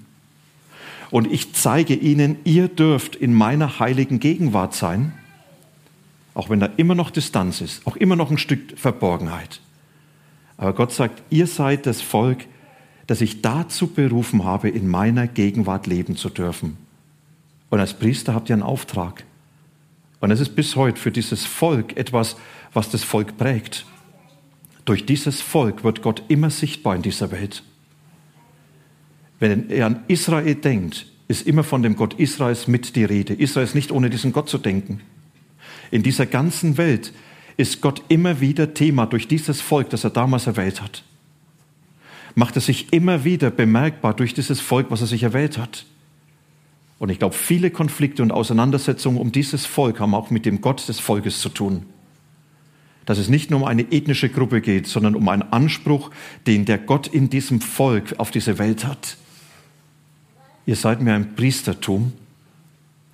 Und 1.11 1.27
ich 1.33 1.55
zeige 1.55 1.95
ihnen, 1.95 2.37
ihr 2.45 2.69
dürft 2.69 3.17
in 3.17 3.35
meiner 3.35 3.81
heiligen 3.81 4.21
Gegenwart 4.21 4.77
sein, 4.77 5.13
auch 6.35 6.51
wenn 6.51 6.61
da 6.61 6.71
immer 6.77 6.95
noch 6.95 7.11
Distanz 7.11 7.61
ist, 7.61 7.85
auch 7.85 7.97
immer 7.97 8.15
noch 8.15 8.31
ein 8.31 8.39
Stück 8.39 8.79
Verborgenheit. 8.79 9.61
Aber 10.57 10.73
Gott 10.73 10.93
sagt, 10.93 11.21
ihr 11.31 11.49
seid 11.49 11.85
das 11.85 12.01
Volk, 12.01 12.45
das 13.09 13.23
ich 13.23 13.43
dazu 13.43 13.89
berufen 13.89 14.45
habe, 14.45 14.69
in 14.69 14.87
meiner 14.87 15.27
Gegenwart 15.27 15.89
leben 15.89 16.15
zu 16.15 16.29
dürfen. 16.29 16.88
Und 17.71 17.81
als 17.81 17.95
Priester 17.95 18.35
habt 18.35 18.49
ihr 18.49 18.55
einen 18.55 18.63
Auftrag. 18.63 19.25
Und 20.21 20.31
es 20.31 20.41
ist 20.41 20.57
bis 20.57 20.77
heute 20.77 21.01
für 21.01 21.11
dieses 21.11 21.45
Volk 21.45 21.97
etwas, 21.97 22.37
was 22.73 22.91
das 22.91 23.05
Volk 23.05 23.37
prägt. 23.37 23.87
Durch 24.85 25.07
dieses 25.07 25.41
Volk 25.41 25.85
wird 25.85 26.03
Gott 26.03 26.23
immer 26.29 26.51
sichtbar 26.51 26.97
in 26.97 27.03
dieser 27.03 27.31
Welt. 27.31 27.63
Wenn 29.39 29.71
er 29.71 29.87
an 29.87 30.03
Israel 30.09 30.55
denkt, 30.55 31.07
ist 31.29 31.47
immer 31.47 31.63
von 31.63 31.83
dem 31.83 31.95
Gott 31.95 32.15
Israels 32.15 32.67
mit 32.67 32.97
die 32.97 33.05
Rede. 33.05 33.35
Israel 33.35 33.65
ist 33.65 33.75
nicht 33.75 33.93
ohne 33.93 34.11
diesen 34.11 34.33
Gott 34.33 34.49
zu 34.49 34.59
denken. 34.59 35.01
In 35.91 36.03
dieser 36.03 36.27
ganzen 36.27 36.79
Welt 36.79 37.13
ist 37.57 37.81
Gott 37.81 38.03
immer 38.09 38.41
wieder 38.41 38.75
Thema 38.75 39.07
durch 39.07 39.29
dieses 39.29 39.61
Volk, 39.61 39.91
das 39.91 40.05
er 40.05 40.11
damals 40.11 40.47
erwählt 40.47 40.81
hat. 40.81 41.05
Macht 42.35 42.57
er 42.57 42.63
sich 42.63 42.93
immer 42.93 43.25
wieder 43.25 43.51
bemerkbar 43.51 44.15
durch 44.15 44.33
dieses 44.33 44.61
Volk, 44.61 44.91
was 44.91 45.01
er 45.01 45.07
sich 45.07 45.23
erwählt 45.23 45.59
hat. 45.59 45.85
Und 46.99 47.11
ich 47.11 47.19
glaube, 47.19 47.35
viele 47.35 47.71
Konflikte 47.71 48.23
und 48.23 48.33
Auseinandersetzungen 48.33 49.19
um 49.19 49.31
dieses 49.31 49.67
Volk 49.67 50.01
haben 50.01 50.15
auch 50.15 50.31
mit 50.31 50.47
dem 50.47 50.61
Gott 50.61 50.89
des 50.89 50.99
Volkes 50.99 51.41
zu 51.41 51.49
tun. 51.49 51.85
Dass 53.07 53.19
es 53.19 53.29
nicht 53.29 53.51
nur 53.51 53.61
um 53.61 53.67
eine 53.67 53.93
ethnische 53.93 54.29
Gruppe 54.29 54.61
geht, 54.61 54.87
sondern 54.87 55.15
um 55.15 55.29
einen 55.29 55.43
Anspruch, 55.43 56.11
den 56.47 56.65
der 56.65 56.79
Gott 56.79 57.07
in 57.07 57.31
diesem 57.31 57.61
Volk 57.61 58.17
auf 58.19 58.31
diese 58.31 58.59
Welt 58.59 58.85
hat. 58.85 59.17
Ihr 60.67 60.77
seid 60.77 61.01
mir 61.01 61.15
ein 61.15 61.35
Priestertum 61.35 62.13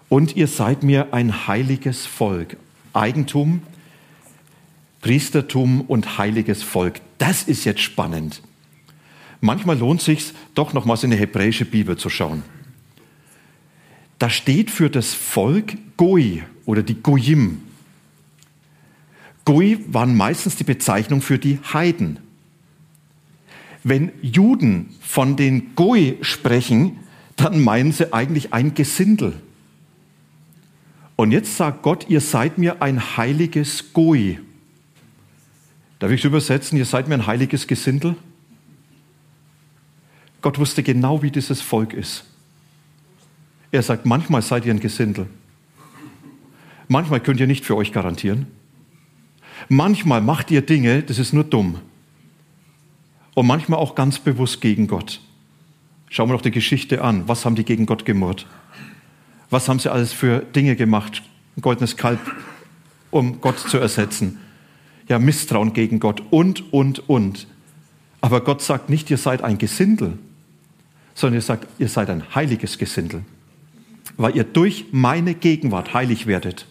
und 0.08 0.34
ihr 0.34 0.48
seid 0.48 0.82
mir 0.82 1.12
ein 1.12 1.46
heiliges 1.46 2.06
Volk. 2.06 2.56
Eigentum, 2.92 3.62
Priestertum 5.02 5.82
und 5.82 6.18
heiliges 6.18 6.62
Volk. 6.62 7.00
Das 7.18 7.42
ist 7.42 7.64
jetzt 7.64 7.80
spannend. 7.80 8.40
Manchmal 9.40 9.78
lohnt 9.78 10.00
es 10.00 10.06
sich 10.06 10.32
doch 10.54 10.72
nochmals 10.72 11.04
in 11.04 11.10
die 11.10 11.18
hebräische 11.18 11.66
Bibel 11.66 11.98
zu 11.98 12.08
schauen. 12.08 12.42
Da 14.18 14.30
steht 14.30 14.70
für 14.70 14.90
das 14.90 15.12
Volk 15.14 15.76
Goi 15.96 16.42
oder 16.64 16.82
die 16.82 17.02
Goyim. 17.02 17.62
Goi 19.44 19.78
waren 19.88 20.16
meistens 20.16 20.56
die 20.56 20.64
Bezeichnung 20.64 21.20
für 21.20 21.38
die 21.38 21.58
Heiden. 21.72 22.18
Wenn 23.82 24.12
Juden 24.22 24.94
von 25.00 25.36
den 25.36 25.74
Goi 25.74 26.16
sprechen, 26.22 26.98
dann 27.36 27.60
meinen 27.60 27.92
sie 27.92 28.12
eigentlich 28.12 28.52
ein 28.54 28.74
Gesindel. 28.74 29.34
Und 31.16 31.32
jetzt 31.32 31.56
sagt 31.56 31.82
Gott, 31.82 32.06
ihr 32.08 32.20
seid 32.20 32.58
mir 32.58 32.82
ein 32.82 33.16
heiliges 33.16 33.92
Goi. 33.92 34.38
Darf 35.98 36.10
ich 36.10 36.20
es 36.20 36.24
übersetzen? 36.24 36.78
Ihr 36.78 36.86
seid 36.86 37.08
mir 37.08 37.14
ein 37.14 37.26
heiliges 37.26 37.66
Gesindel. 37.66 38.16
Gott 40.42 40.58
wusste 40.58 40.82
genau, 40.82 41.22
wie 41.22 41.30
dieses 41.30 41.60
Volk 41.60 41.92
ist. 41.92 42.24
Er 43.70 43.82
sagt, 43.82 44.06
manchmal 44.06 44.42
seid 44.42 44.64
ihr 44.64 44.72
ein 44.72 44.80
Gesindel. 44.80 45.26
Manchmal 46.88 47.20
könnt 47.20 47.40
ihr 47.40 47.46
nicht 47.46 47.64
für 47.64 47.76
euch 47.76 47.92
garantieren. 47.92 48.46
Manchmal 49.68 50.20
macht 50.20 50.50
ihr 50.50 50.62
Dinge, 50.62 51.02
das 51.02 51.18
ist 51.18 51.32
nur 51.32 51.44
dumm. 51.44 51.80
Und 53.34 53.46
manchmal 53.46 53.78
auch 53.78 53.94
ganz 53.94 54.18
bewusst 54.18 54.60
gegen 54.60 54.86
Gott. 54.86 55.20
Schauen 56.10 56.28
wir 56.28 56.34
doch 56.34 56.42
die 56.42 56.50
Geschichte 56.50 57.02
an. 57.02 57.26
Was 57.26 57.44
haben 57.44 57.56
die 57.56 57.64
gegen 57.64 57.86
Gott 57.86 58.04
gemurrt? 58.04 58.46
Was 59.50 59.68
haben 59.68 59.78
sie 59.78 59.90
alles 59.90 60.12
für 60.12 60.40
Dinge 60.40 60.76
gemacht? 60.76 61.22
Ein 61.56 61.62
goldenes 61.62 61.96
Kalb, 61.96 62.20
um 63.10 63.40
Gott 63.40 63.58
zu 63.58 63.78
ersetzen 63.78 64.38
ja, 65.08 65.18
Misstrauen 65.18 65.72
gegen 65.72 66.00
Gott 66.00 66.22
und, 66.30 66.72
und, 66.72 67.08
und. 67.08 67.46
Aber 68.20 68.42
Gott 68.42 68.62
sagt 68.62 68.88
nicht, 68.88 69.10
ihr 69.10 69.18
seid 69.18 69.42
ein 69.42 69.58
Gesindel, 69.58 70.18
sondern 71.14 71.38
ihr 71.38 71.42
sagt, 71.42 71.68
ihr 71.78 71.88
seid 71.88 72.10
ein 72.10 72.34
heiliges 72.34 72.78
Gesindel. 72.78 73.22
Weil 74.16 74.36
ihr 74.36 74.44
durch 74.44 74.86
meine 74.92 75.34
Gegenwart 75.34 75.94
heilig 75.94 76.26
werdet. 76.26 76.66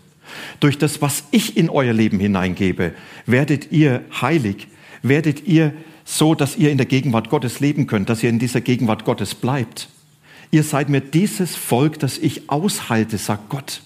Durch 0.60 0.78
das, 0.78 1.02
was 1.02 1.26
ich 1.32 1.58
in 1.58 1.70
euer 1.70 1.94
Leben 1.94 2.20
hineingebe, 2.20 2.94
werdet 3.26 3.72
ihr 3.72 4.04
heilig, 4.22 4.68
werdet 5.02 5.46
ihr 5.48 5.74
so, 6.06 6.36
dass 6.36 6.58
ihr 6.58 6.72
in 6.72 6.78
der 6.78 6.86
Gegenwart 6.86 7.30
Gottes 7.30 7.60
leben 7.60 7.88
könnt, 7.88 8.10
dass 8.10 8.24
ihr 8.24 8.30
in 8.30 8.40
dieser 8.40 8.62
Gegenwart 8.62 9.06
Gottes 9.06 9.36
bleibt. 9.36 9.90
Ihr 10.52 10.64
seid 10.64 10.90
mir 10.90 11.02
dieses 11.02 11.56
Volk, 11.56 12.00
das 12.00 12.18
ich 12.18 12.50
aushalte, 12.50 13.18
sagt 13.18 13.50
Gott. 13.50 13.82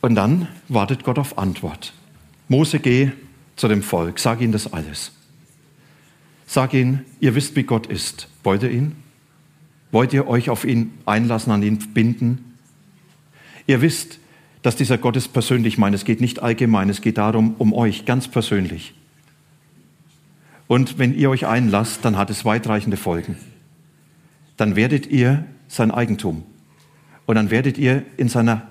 Und 0.00 0.16
dann 0.16 0.48
wartet 0.68 1.04
Gott 1.04 1.18
auf 1.18 1.38
Antwort. 1.38 1.94
Mose, 2.48 2.78
geh 2.78 3.12
zu 3.56 3.68
dem 3.68 3.82
Volk, 3.82 4.18
sag 4.18 4.42
ihnen 4.42 4.52
das 4.52 4.70
alles. 4.72 5.12
Sag 6.46 6.74
ihnen, 6.74 7.06
ihr 7.20 7.34
wisst, 7.34 7.56
wie 7.56 7.62
Gott 7.62 7.86
ist. 7.86 8.28
Wollt 8.44 8.62
ihr 8.62 8.70
ihn? 8.70 8.92
Wollt 9.90 10.12
ihr 10.12 10.28
euch 10.28 10.50
auf 10.50 10.64
ihn 10.64 10.92
einlassen, 11.06 11.52
an 11.52 11.62
ihn 11.62 11.78
binden? 11.94 12.56
Ihr 13.66 13.80
wisst, 13.80 14.18
dass 14.62 14.76
dieser 14.76 14.98
Gott 14.98 15.16
es 15.16 15.28
persönlich 15.28 15.78
meint. 15.78 15.94
Es 15.94 16.04
geht 16.04 16.20
nicht 16.20 16.42
allgemein, 16.42 16.88
es 16.88 17.00
geht 17.00 17.18
darum, 17.18 17.54
um 17.58 17.72
euch 17.72 18.04
ganz 18.04 18.28
persönlich. 18.28 18.94
Und 20.66 20.98
wenn 20.98 21.14
ihr 21.14 21.30
euch 21.30 21.46
einlasst, 21.46 22.04
dann 22.04 22.16
hat 22.16 22.30
es 22.30 22.44
weitreichende 22.44 22.96
Folgen. 22.96 23.36
Dann 24.56 24.76
werdet 24.76 25.06
ihr 25.06 25.44
sein 25.68 25.90
Eigentum. 25.90 26.44
Und 27.26 27.34
dann 27.36 27.50
werdet 27.50 27.78
ihr 27.78 28.04
in 28.16 28.28
seiner 28.28 28.66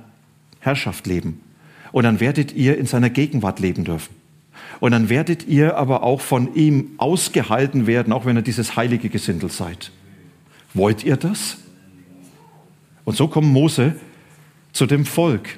Herrschaft 0.60 1.08
leben. 1.08 1.42
Und 1.92 2.04
dann 2.04 2.20
werdet 2.20 2.54
ihr 2.54 2.78
in 2.78 2.86
seiner 2.86 3.10
Gegenwart 3.10 3.60
leben 3.60 3.84
dürfen. 3.84 4.16
Und 4.84 4.92
dann 4.92 5.08
werdet 5.08 5.48
ihr 5.48 5.78
aber 5.78 6.04
auch 6.04 6.20
von 6.20 6.56
ihm 6.56 6.96
ausgehalten 6.98 7.88
werden, 7.88 8.12
auch 8.12 8.26
wenn 8.26 8.36
ihr 8.36 8.42
dieses 8.42 8.76
heilige 8.76 9.08
Gesindel 9.08 9.50
seid. 9.50 9.94
Wollt 10.74 11.06
ihr 11.06 11.16
das? 11.16 11.56
Und 13.06 13.16
so 13.16 13.30
kommt 13.30 13.48
Mose 13.48 13.96
zu 14.74 14.86
dem 14.86 15.06
Volk. 15.06 15.58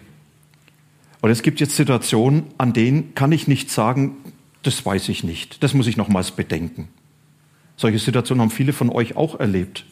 Und 1.21 1.31
es 1.31 1.41
gibt 1.41 1.59
jetzt 1.59 1.75
Situationen, 1.75 2.43
an 2.59 2.73
denen 2.73 3.15
kann 3.15 3.31
ich 3.31 3.47
nicht 3.47 3.71
sagen, 3.71 4.15
das 4.61 4.85
weiß 4.85 5.09
ich 5.09 5.23
nicht, 5.23 5.63
das 5.63 5.73
muss 5.73 5.88
ich 5.88 5.97
nochmals 5.97 6.29
bedenken. 6.29 6.88
Solche 7.77 7.97
Situationen 7.97 8.43
haben 8.43 8.51
viele 8.51 8.73
von 8.73 8.91
euch 8.91 9.17
auch 9.17 9.39
erlebt. 9.39 9.88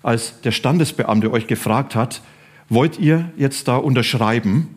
Als 0.00 0.40
der 0.42 0.52
Standesbeamte 0.52 1.32
euch 1.32 1.48
gefragt 1.48 1.96
hat, 1.96 2.22
wollt 2.68 3.00
ihr 3.00 3.32
jetzt 3.36 3.66
da 3.66 3.78
unterschreiben? 3.78 4.68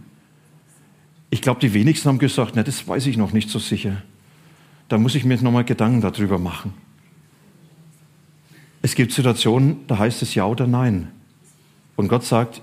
Ich 1.32 1.41
glaube, 1.41 1.62
die 1.62 1.74
wenigsten 1.74 2.10
haben 2.10 2.20
gesagt, 2.20 2.52
na, 2.56 2.62
das 2.62 2.88
weiß 2.88 3.08
ich 3.08 3.17
noch 3.17 3.32
nicht 3.32 3.50
so 3.50 3.58
sicher. 3.58 4.04
Da 4.89 4.98
muss 4.98 5.15
ich 5.15 5.24
mir 5.24 5.41
nochmal 5.41 5.63
Gedanken 5.63 6.02
darüber 6.02 6.38
machen. 6.38 6.74
Es 8.82 8.96
gibt 8.96 9.13
Situationen, 9.13 9.88
da 9.88 9.98
heißt 9.98 10.22
es 10.22 10.36
ja 10.36 10.46
oder 10.46 10.67
nein. 10.67 11.08
Und 11.96 12.10
Gott 12.10 12.26
sagt, 12.26 12.62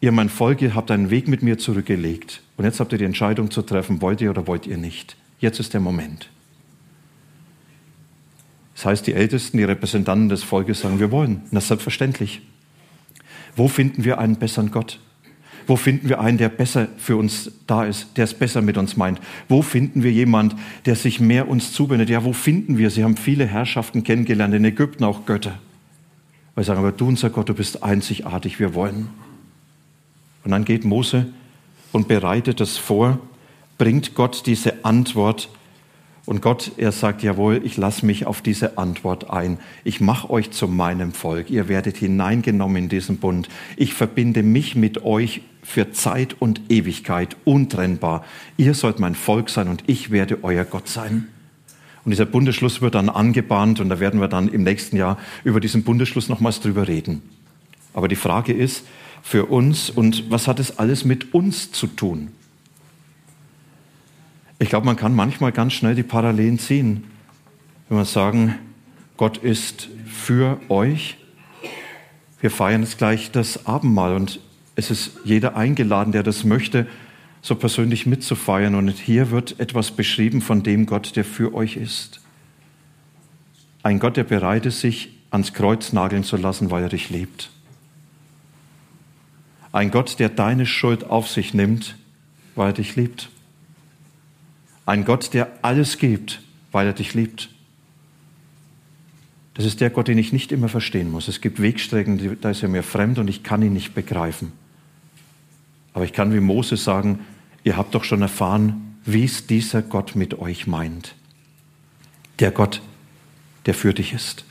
ihr 0.00 0.12
mein 0.12 0.28
Volk, 0.28 0.60
ihr 0.60 0.74
habt 0.74 0.90
einen 0.90 1.08
Weg 1.08 1.26
mit 1.26 1.42
mir 1.42 1.56
zurückgelegt. 1.56 2.42
Und 2.58 2.66
jetzt 2.66 2.80
habt 2.80 2.92
ihr 2.92 2.98
die 2.98 3.04
Entscheidung 3.04 3.50
zu 3.50 3.62
treffen, 3.62 4.02
wollt 4.02 4.20
ihr 4.20 4.30
oder 4.30 4.46
wollt 4.46 4.66
ihr 4.66 4.76
nicht. 4.76 5.16
Jetzt 5.40 5.58
ist 5.58 5.72
der 5.72 5.80
Moment. 5.80 6.28
Das 8.74 8.84
heißt, 8.84 9.06
die 9.06 9.14
Ältesten, 9.14 9.56
die 9.56 9.64
Repräsentanten 9.64 10.28
des 10.28 10.42
Volkes 10.42 10.80
sagen, 10.80 10.98
wir 10.98 11.10
wollen. 11.10 11.42
Ist 11.50 11.68
selbstverständlich. 11.68 12.42
Wo 13.56 13.68
finden 13.68 14.04
wir 14.04 14.18
einen 14.18 14.36
besseren 14.36 14.70
Gott? 14.70 15.00
Wo 15.66 15.76
finden 15.76 16.08
wir 16.08 16.20
einen, 16.20 16.38
der 16.38 16.48
besser 16.48 16.88
für 16.98 17.16
uns 17.16 17.50
da 17.66 17.84
ist, 17.84 18.08
der 18.16 18.24
es 18.24 18.34
besser 18.34 18.62
mit 18.62 18.76
uns 18.76 18.96
meint? 18.96 19.20
Wo 19.48 19.62
finden 19.62 20.02
wir 20.02 20.12
jemand, 20.12 20.54
der 20.84 20.96
sich 20.96 21.20
mehr 21.20 21.48
uns 21.48 21.72
zuwendet? 21.72 22.10
Ja, 22.10 22.24
wo 22.24 22.32
finden 22.32 22.76
wir? 22.76 22.90
Sie 22.90 23.04
haben 23.04 23.16
viele 23.16 23.46
Herrschaften 23.46 24.04
kennengelernt, 24.04 24.54
in 24.54 24.64
Ägypten 24.64 25.04
auch 25.04 25.26
Götter. 25.26 25.58
Weil 26.54 26.64
sie 26.64 26.68
sagen, 26.68 26.80
aber 26.80 26.92
du, 26.92 27.08
unser 27.08 27.30
Gott, 27.30 27.48
du 27.48 27.54
bist 27.54 27.82
einzigartig, 27.82 28.60
wir 28.60 28.74
wollen. 28.74 29.08
Und 30.44 30.50
dann 30.50 30.64
geht 30.64 30.84
Mose 30.84 31.26
und 31.92 32.08
bereitet 32.08 32.60
es 32.60 32.76
vor, 32.76 33.18
bringt 33.78 34.14
Gott 34.14 34.46
diese 34.46 34.84
Antwort 34.84 35.48
und 36.26 36.40
Gott, 36.40 36.72
er 36.78 36.92
sagt, 36.92 37.22
jawohl, 37.22 37.60
ich 37.64 37.76
lasse 37.76 38.06
mich 38.06 38.24
auf 38.24 38.40
diese 38.40 38.78
Antwort 38.78 39.30
ein. 39.30 39.58
Ich 39.84 40.00
mache 40.00 40.30
euch 40.30 40.50
zu 40.52 40.68
meinem 40.68 41.12
Volk. 41.12 41.50
Ihr 41.50 41.68
werdet 41.68 41.98
hineingenommen 41.98 42.84
in 42.84 42.88
diesen 42.88 43.18
Bund. 43.18 43.48
Ich 43.76 43.92
verbinde 43.92 44.42
mich 44.42 44.74
mit 44.74 45.04
euch 45.04 45.42
für 45.64 45.92
Zeit 45.92 46.36
und 46.38 46.60
Ewigkeit 46.70 47.36
untrennbar. 47.44 48.24
Ihr 48.56 48.74
sollt 48.74 49.00
mein 49.00 49.14
Volk 49.14 49.50
sein 49.50 49.68
und 49.68 49.82
ich 49.86 50.10
werde 50.10 50.44
euer 50.44 50.64
Gott 50.64 50.88
sein. 50.88 51.26
Und 52.04 52.10
dieser 52.10 52.26
Bundesschluss 52.26 52.82
wird 52.82 52.94
dann 52.94 53.08
angebahnt 53.08 53.80
und 53.80 53.88
da 53.88 53.98
werden 53.98 54.20
wir 54.20 54.28
dann 54.28 54.48
im 54.48 54.62
nächsten 54.62 54.96
Jahr 54.96 55.18
über 55.42 55.58
diesen 55.58 55.84
Bundesschluss 55.84 56.28
nochmals 56.28 56.60
drüber 56.60 56.86
reden. 56.86 57.22
Aber 57.94 58.08
die 58.08 58.16
Frage 58.16 58.52
ist 58.52 58.84
für 59.22 59.46
uns 59.46 59.88
und 59.88 60.30
was 60.30 60.46
hat 60.46 60.60
es 60.60 60.78
alles 60.78 61.04
mit 61.04 61.32
uns 61.32 61.72
zu 61.72 61.86
tun? 61.86 62.28
Ich 64.58 64.68
glaube, 64.68 64.86
man 64.86 64.96
kann 64.96 65.14
manchmal 65.14 65.50
ganz 65.50 65.72
schnell 65.72 65.94
die 65.94 66.02
Parallelen 66.02 66.58
ziehen. 66.58 67.04
Wenn 67.88 67.98
wir 67.98 68.04
sagen, 68.04 68.54
Gott 69.16 69.38
ist 69.38 69.88
für 70.06 70.60
euch. 70.68 71.16
Wir 72.40 72.50
feiern 72.50 72.82
jetzt 72.82 72.98
gleich 72.98 73.30
das 73.30 73.66
Abendmahl 73.66 74.14
und 74.14 74.40
es 74.76 74.90
ist 74.90 75.12
jeder 75.24 75.56
eingeladen, 75.56 76.12
der 76.12 76.22
das 76.22 76.44
möchte, 76.44 76.86
so 77.42 77.54
persönlich 77.54 78.06
mitzufeiern. 78.06 78.74
Und 78.74 78.90
hier 78.90 79.30
wird 79.30 79.60
etwas 79.60 79.90
beschrieben 79.90 80.40
von 80.40 80.62
dem 80.62 80.86
Gott, 80.86 81.16
der 81.16 81.24
für 81.24 81.54
euch 81.54 81.76
ist. 81.76 82.20
Ein 83.82 83.98
Gott, 83.98 84.16
der 84.16 84.24
bereit 84.24 84.66
ist, 84.66 84.80
sich 84.80 85.10
ans 85.30 85.52
Kreuz 85.52 85.92
nageln 85.92 86.24
zu 86.24 86.36
lassen, 86.36 86.70
weil 86.70 86.84
er 86.84 86.88
dich 86.88 87.10
liebt. 87.10 87.50
Ein 89.72 89.90
Gott, 89.90 90.18
der 90.18 90.28
deine 90.28 90.66
Schuld 90.66 91.04
auf 91.04 91.28
sich 91.28 91.52
nimmt, 91.52 91.96
weil 92.54 92.70
er 92.70 92.74
dich 92.74 92.96
liebt. 92.96 93.28
Ein 94.86 95.04
Gott, 95.04 95.34
der 95.34 95.50
alles 95.62 95.98
gibt, 95.98 96.40
weil 96.72 96.86
er 96.86 96.92
dich 96.92 97.14
liebt. 97.14 97.50
Das 99.54 99.64
ist 99.64 99.80
der 99.80 99.90
Gott, 99.90 100.08
den 100.08 100.18
ich 100.18 100.32
nicht 100.32 100.50
immer 100.50 100.68
verstehen 100.68 101.10
muss. 101.10 101.28
Es 101.28 101.40
gibt 101.40 101.60
Wegstrecken, 101.60 102.38
da 102.40 102.50
ist 102.50 102.62
er 102.62 102.68
mir 102.68 102.82
fremd 102.82 103.18
und 103.18 103.28
ich 103.28 103.42
kann 103.42 103.62
ihn 103.62 103.72
nicht 103.72 103.94
begreifen. 103.94 104.52
Aber 105.94 106.04
ich 106.04 106.12
kann 106.12 106.34
wie 106.34 106.40
Mose 106.40 106.76
sagen, 106.76 107.20
ihr 107.62 107.76
habt 107.76 107.94
doch 107.94 108.04
schon 108.04 108.20
erfahren, 108.20 108.98
wie 109.06 109.24
es 109.24 109.46
dieser 109.46 109.80
Gott 109.80 110.16
mit 110.16 110.38
euch 110.38 110.66
meint. 110.66 111.14
Der 112.40 112.50
Gott, 112.50 112.82
der 113.66 113.74
für 113.74 113.94
dich 113.94 114.12
ist. 114.12 114.44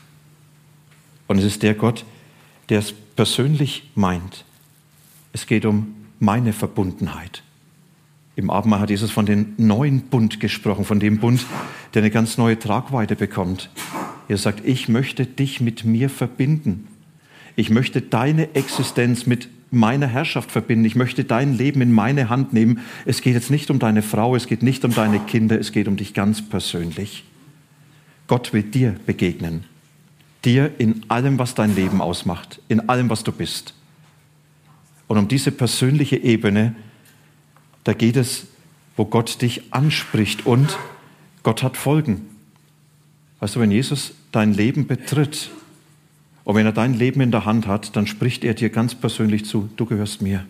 Und 1.28 1.38
es 1.38 1.44
ist 1.44 1.62
der 1.62 1.74
Gott, 1.74 2.04
der 2.68 2.80
es 2.80 2.92
persönlich 2.92 3.90
meint. 3.94 4.44
Es 5.32 5.46
geht 5.46 5.64
um 5.64 5.94
meine 6.18 6.52
Verbundenheit. 6.52 7.42
Im 8.36 8.50
Abendmahl 8.50 8.80
hat 8.80 8.90
Jesus 8.90 9.10
von 9.10 9.26
dem 9.26 9.54
neuen 9.58 10.02
Bund 10.02 10.40
gesprochen, 10.40 10.84
von 10.84 10.98
dem 10.98 11.18
Bund, 11.18 11.44
der 11.92 12.02
eine 12.02 12.10
ganz 12.10 12.36
neue 12.38 12.58
Tragweite 12.58 13.16
bekommt. 13.16 13.70
Er 14.28 14.38
sagt, 14.38 14.64
ich 14.64 14.88
möchte 14.88 15.26
dich 15.26 15.60
mit 15.60 15.84
mir 15.84 16.08
verbinden. 16.08 16.88
Ich 17.54 17.70
möchte 17.70 18.00
deine 18.00 18.54
Existenz 18.54 19.26
mit 19.26 19.48
meiner 19.74 20.06
Herrschaft 20.06 20.50
verbinden. 20.50 20.84
Ich 20.84 20.94
möchte 20.94 21.24
dein 21.24 21.56
Leben 21.56 21.80
in 21.80 21.92
meine 21.92 22.28
Hand 22.28 22.52
nehmen. 22.52 22.80
Es 23.04 23.20
geht 23.20 23.34
jetzt 23.34 23.50
nicht 23.50 23.70
um 23.70 23.78
deine 23.78 24.02
Frau, 24.02 24.34
es 24.36 24.46
geht 24.46 24.62
nicht 24.62 24.84
um 24.84 24.94
deine 24.94 25.20
Kinder, 25.20 25.58
es 25.58 25.72
geht 25.72 25.88
um 25.88 25.96
dich 25.96 26.14
ganz 26.14 26.42
persönlich. 26.42 27.24
Gott 28.26 28.52
will 28.52 28.62
dir 28.62 28.96
begegnen. 29.06 29.64
Dir 30.44 30.72
in 30.78 31.02
allem, 31.08 31.38
was 31.38 31.54
dein 31.54 31.74
Leben 31.74 32.00
ausmacht, 32.00 32.60
in 32.68 32.88
allem, 32.88 33.10
was 33.10 33.24
du 33.24 33.32
bist. 33.32 33.74
Und 35.08 35.18
um 35.18 35.28
diese 35.28 35.52
persönliche 35.52 36.16
Ebene 36.16 36.74
da 37.84 37.92
geht 37.92 38.16
es, 38.16 38.46
wo 38.96 39.04
Gott 39.04 39.40
dich 39.42 39.72
anspricht 39.72 40.46
und 40.46 40.78
Gott 41.42 41.62
hat 41.62 41.76
Folgen. 41.76 42.26
Weißt 43.40 43.56
du, 43.56 43.60
wenn 43.60 43.70
Jesus 43.70 44.14
dein 44.32 44.54
Leben 44.54 44.86
betritt 44.86 45.50
und 46.44 46.54
wenn 46.54 46.66
er 46.66 46.72
dein 46.72 46.94
Leben 46.94 47.20
in 47.20 47.30
der 47.30 47.46
Hand 47.46 47.66
hat, 47.66 47.96
dann 47.96 48.06
spricht 48.06 48.44
er 48.44 48.54
dir 48.54 48.68
ganz 48.68 48.94
persönlich 48.94 49.46
zu, 49.46 49.70
du 49.76 49.86
gehörst 49.86 50.20
mir. 50.20 50.46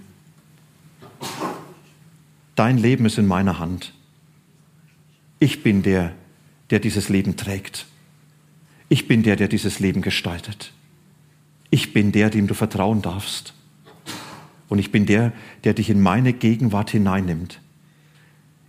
Dein 2.56 2.78
Leben 2.78 3.06
ist 3.06 3.18
in 3.18 3.26
meiner 3.26 3.58
Hand. 3.58 3.92
Ich 5.38 5.62
bin 5.62 5.82
der, 5.82 6.12
der 6.70 6.80
dieses 6.80 7.08
Leben 7.08 7.36
trägt. 7.36 7.86
Ich 8.88 9.08
bin 9.08 9.22
der, 9.22 9.36
der 9.36 9.48
dieses 9.48 9.80
Leben 9.80 10.02
gestaltet. 10.02 10.72
Ich 11.70 11.92
bin 11.92 12.12
der, 12.12 12.30
dem 12.30 12.46
du 12.46 12.54
vertrauen 12.54 13.02
darfst. 13.02 13.54
Und 14.68 14.78
ich 14.78 14.90
bin 14.90 15.06
der, 15.06 15.32
der 15.64 15.74
dich 15.74 15.90
in 15.90 16.00
meine 16.00 16.32
Gegenwart 16.32 16.90
hineinnimmt. 16.90 17.60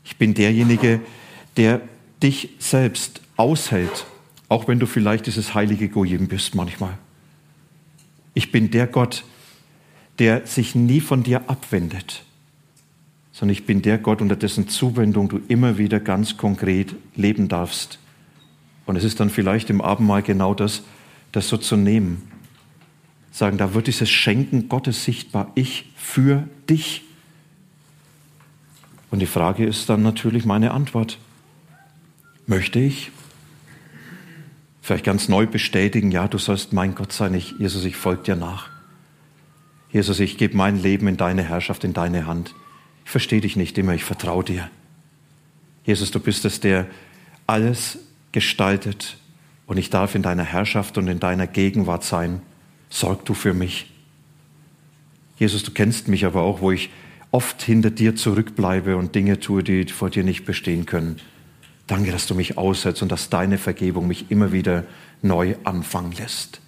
Ich 0.04 0.18
bin 0.18 0.34
derjenige, 0.34 1.02
der 1.58 1.82
dich 2.22 2.50
selbst 2.60 3.22
aushält, 3.38 4.06
auch 4.50 4.68
wenn 4.68 4.80
du 4.80 4.86
vielleicht 4.86 5.26
dieses 5.26 5.56
heilige 5.56 5.90
Gojim 5.90 6.28
bist 6.28 6.54
manchmal. 6.54 6.98
Ich 8.36 8.52
bin 8.52 8.70
der 8.70 8.86
Gott, 8.86 9.26
der 10.20 10.46
sich 10.46 10.76
nie 10.76 11.02
von 11.02 11.24
dir 11.24 11.50
abwendet, 11.50 12.24
sondern 13.32 13.54
ich 13.54 13.66
bin 13.66 13.82
der 13.82 13.98
Gott, 13.98 14.22
unter 14.22 14.36
dessen 14.36 14.70
Zuwendung 14.70 15.28
du 15.28 15.42
immer 15.48 15.80
wieder 15.80 16.00
ganz 16.00 16.38
konkret 16.38 16.94
leben 17.16 17.48
darfst. 17.48 17.98
Und 18.86 18.96
es 18.96 19.04
ist 19.04 19.20
dann 19.20 19.32
vielleicht 19.32 19.72
im 19.72 19.82
Abendmahl 19.82 20.22
genau 20.22 20.54
das, 20.54 20.84
das 21.32 21.50
so 21.50 21.58
zu 21.58 21.76
nehmen 21.76 22.22
sagen, 23.36 23.58
da 23.58 23.74
wird 23.74 23.88
dieses 23.88 24.10
Schenken 24.10 24.70
Gottes 24.70 25.04
sichtbar. 25.04 25.52
Ich 25.56 25.92
für 25.98 26.48
dich. 26.70 27.04
Und 29.12 29.20
die 29.20 29.26
Frage 29.26 29.66
ist 29.66 29.90
dann 29.90 30.04
natürlich 30.04 30.46
meine 30.46 30.72
Antwort. 30.72 31.20
Möchte 32.48 32.80
ich? 32.80 33.12
Vielleicht 34.86 35.06
ganz 35.06 35.30
neu 35.30 35.48
bestätigen, 35.48 36.12
ja, 36.12 36.28
du 36.28 36.38
sollst 36.38 36.72
mein 36.72 36.94
Gott 36.94 37.12
sein, 37.12 37.34
ich, 37.34 37.56
Jesus, 37.58 37.86
ich 37.86 37.96
folge 37.96 38.22
dir 38.22 38.36
nach. 38.36 38.70
Jesus, 39.92 40.20
ich 40.20 40.38
gebe 40.38 40.56
mein 40.56 40.80
Leben 40.80 41.08
in 41.08 41.18
deine 41.18 41.42
Herrschaft, 41.42 41.84
in 41.84 41.94
deine 41.94 42.28
Hand. 42.28 42.54
Ich 43.04 43.10
verstehe 43.10 43.42
dich 43.42 43.56
nicht 43.56 43.80
immer, 43.80 43.96
ich 43.96 44.04
vertraue 44.04 44.44
dir. 44.44 44.70
Jesus, 45.86 46.12
du 46.12 46.20
bist 46.20 46.46
es, 46.46 46.60
der 46.60 46.86
alles 47.48 47.98
gestaltet 48.32 49.18
und 49.66 49.78
ich 49.78 49.90
darf 49.90 50.14
in 50.14 50.22
deiner 50.22 50.44
Herrschaft 50.44 51.00
und 51.00 51.08
in 51.08 51.20
deiner 51.20 51.48
Gegenwart 51.48 52.04
sein 52.04 52.44
sorg 52.92 53.26
du 53.26 53.34
für 53.34 53.56
mich. 53.56 53.92
Jesus, 55.40 55.64
du 55.64 55.72
kennst 55.72 56.10
mich 56.10 56.26
aber 56.26 56.44
auch, 56.44 56.62
wo 56.62 56.70
ich 56.70 56.92
oft 57.32 57.60
hinter 57.64 57.90
dir 57.90 58.16
zurückbleibe 58.16 58.98
und 58.98 59.16
Dinge 59.16 59.40
tue, 59.40 59.64
die 59.64 59.86
vor 59.86 60.12
dir 60.12 60.24
nicht 60.24 60.46
bestehen 60.46 60.86
können. 60.86 61.20
Danke, 61.88 62.12
dass 62.12 62.28
du 62.28 62.36
mich 62.36 62.58
aussetzt 62.58 63.02
und 63.02 63.12
dass 63.12 63.30
deine 63.30 63.58
Vergebung 63.58 64.08
mich 64.08 64.32
immer 64.32 64.52
wieder 64.52 64.86
neu 65.22 65.56
anfangen 65.64 66.12
lässt. 66.14 66.62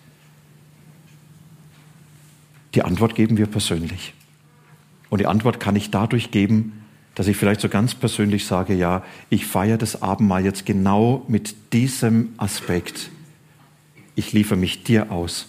Die 2.76 2.84
Antwort 2.84 3.16
geben 3.16 3.38
wir 3.38 3.48
persönlich. 3.48 4.14
Und 5.10 5.20
die 5.20 5.28
Antwort 5.28 5.60
kann 5.60 5.76
ich 5.76 5.90
dadurch 5.90 6.32
geben, 6.32 6.84
dass 7.16 7.28
ich 7.28 7.38
vielleicht 7.38 7.62
so 7.62 7.70
ganz 7.70 7.96
persönlich 7.96 8.46
sage, 8.46 8.76
ja, 8.76 9.04
ich 9.30 9.48
feiere 9.48 9.78
das 9.78 10.02
Abendmahl 10.02 10.46
jetzt 10.46 10.66
genau 10.66 11.26
mit 11.28 11.74
diesem 11.74 12.30
Aspekt. 12.38 13.10
Ich 14.14 14.34
liefere 14.34 14.58
mich 14.58 14.84
dir 14.84 15.12
aus 15.12 15.48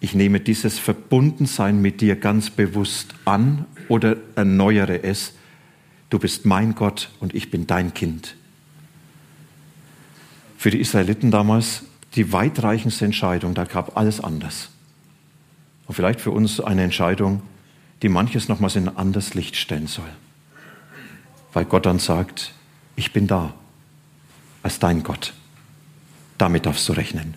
ich 0.00 0.14
nehme 0.14 0.40
dieses 0.40 0.78
Verbundensein 0.78 1.80
mit 1.80 2.00
dir 2.00 2.16
ganz 2.16 2.48
bewusst 2.48 3.14
an 3.26 3.66
oder 3.88 4.16
erneuere 4.34 5.04
es. 5.04 5.34
Du 6.08 6.18
bist 6.18 6.46
mein 6.46 6.74
Gott 6.74 7.10
und 7.20 7.34
ich 7.34 7.50
bin 7.50 7.66
dein 7.66 7.92
Kind. 7.92 8.36
Für 10.60 10.70
die 10.70 10.80
Israeliten 10.80 11.30
damals 11.30 11.84
die 12.16 12.34
weitreichendste 12.34 13.06
Entscheidung, 13.06 13.54
da 13.54 13.64
gab 13.64 13.96
alles 13.96 14.22
anders. 14.22 14.68
Und 15.86 15.94
vielleicht 15.94 16.20
für 16.20 16.32
uns 16.32 16.60
eine 16.60 16.82
Entscheidung, 16.82 17.40
die 18.02 18.10
manches 18.10 18.50
nochmals 18.50 18.76
in 18.76 18.86
ein 18.86 18.96
anderes 18.98 19.32
Licht 19.32 19.56
stellen 19.56 19.86
soll. 19.86 20.10
Weil 21.54 21.64
Gott 21.64 21.86
dann 21.86 21.98
sagt, 21.98 22.52
ich 22.94 23.14
bin 23.14 23.26
da 23.26 23.54
als 24.62 24.78
dein 24.78 25.02
Gott. 25.02 25.32
Damit 26.36 26.66
darfst 26.66 26.86
du 26.90 26.92
rechnen. 26.92 27.36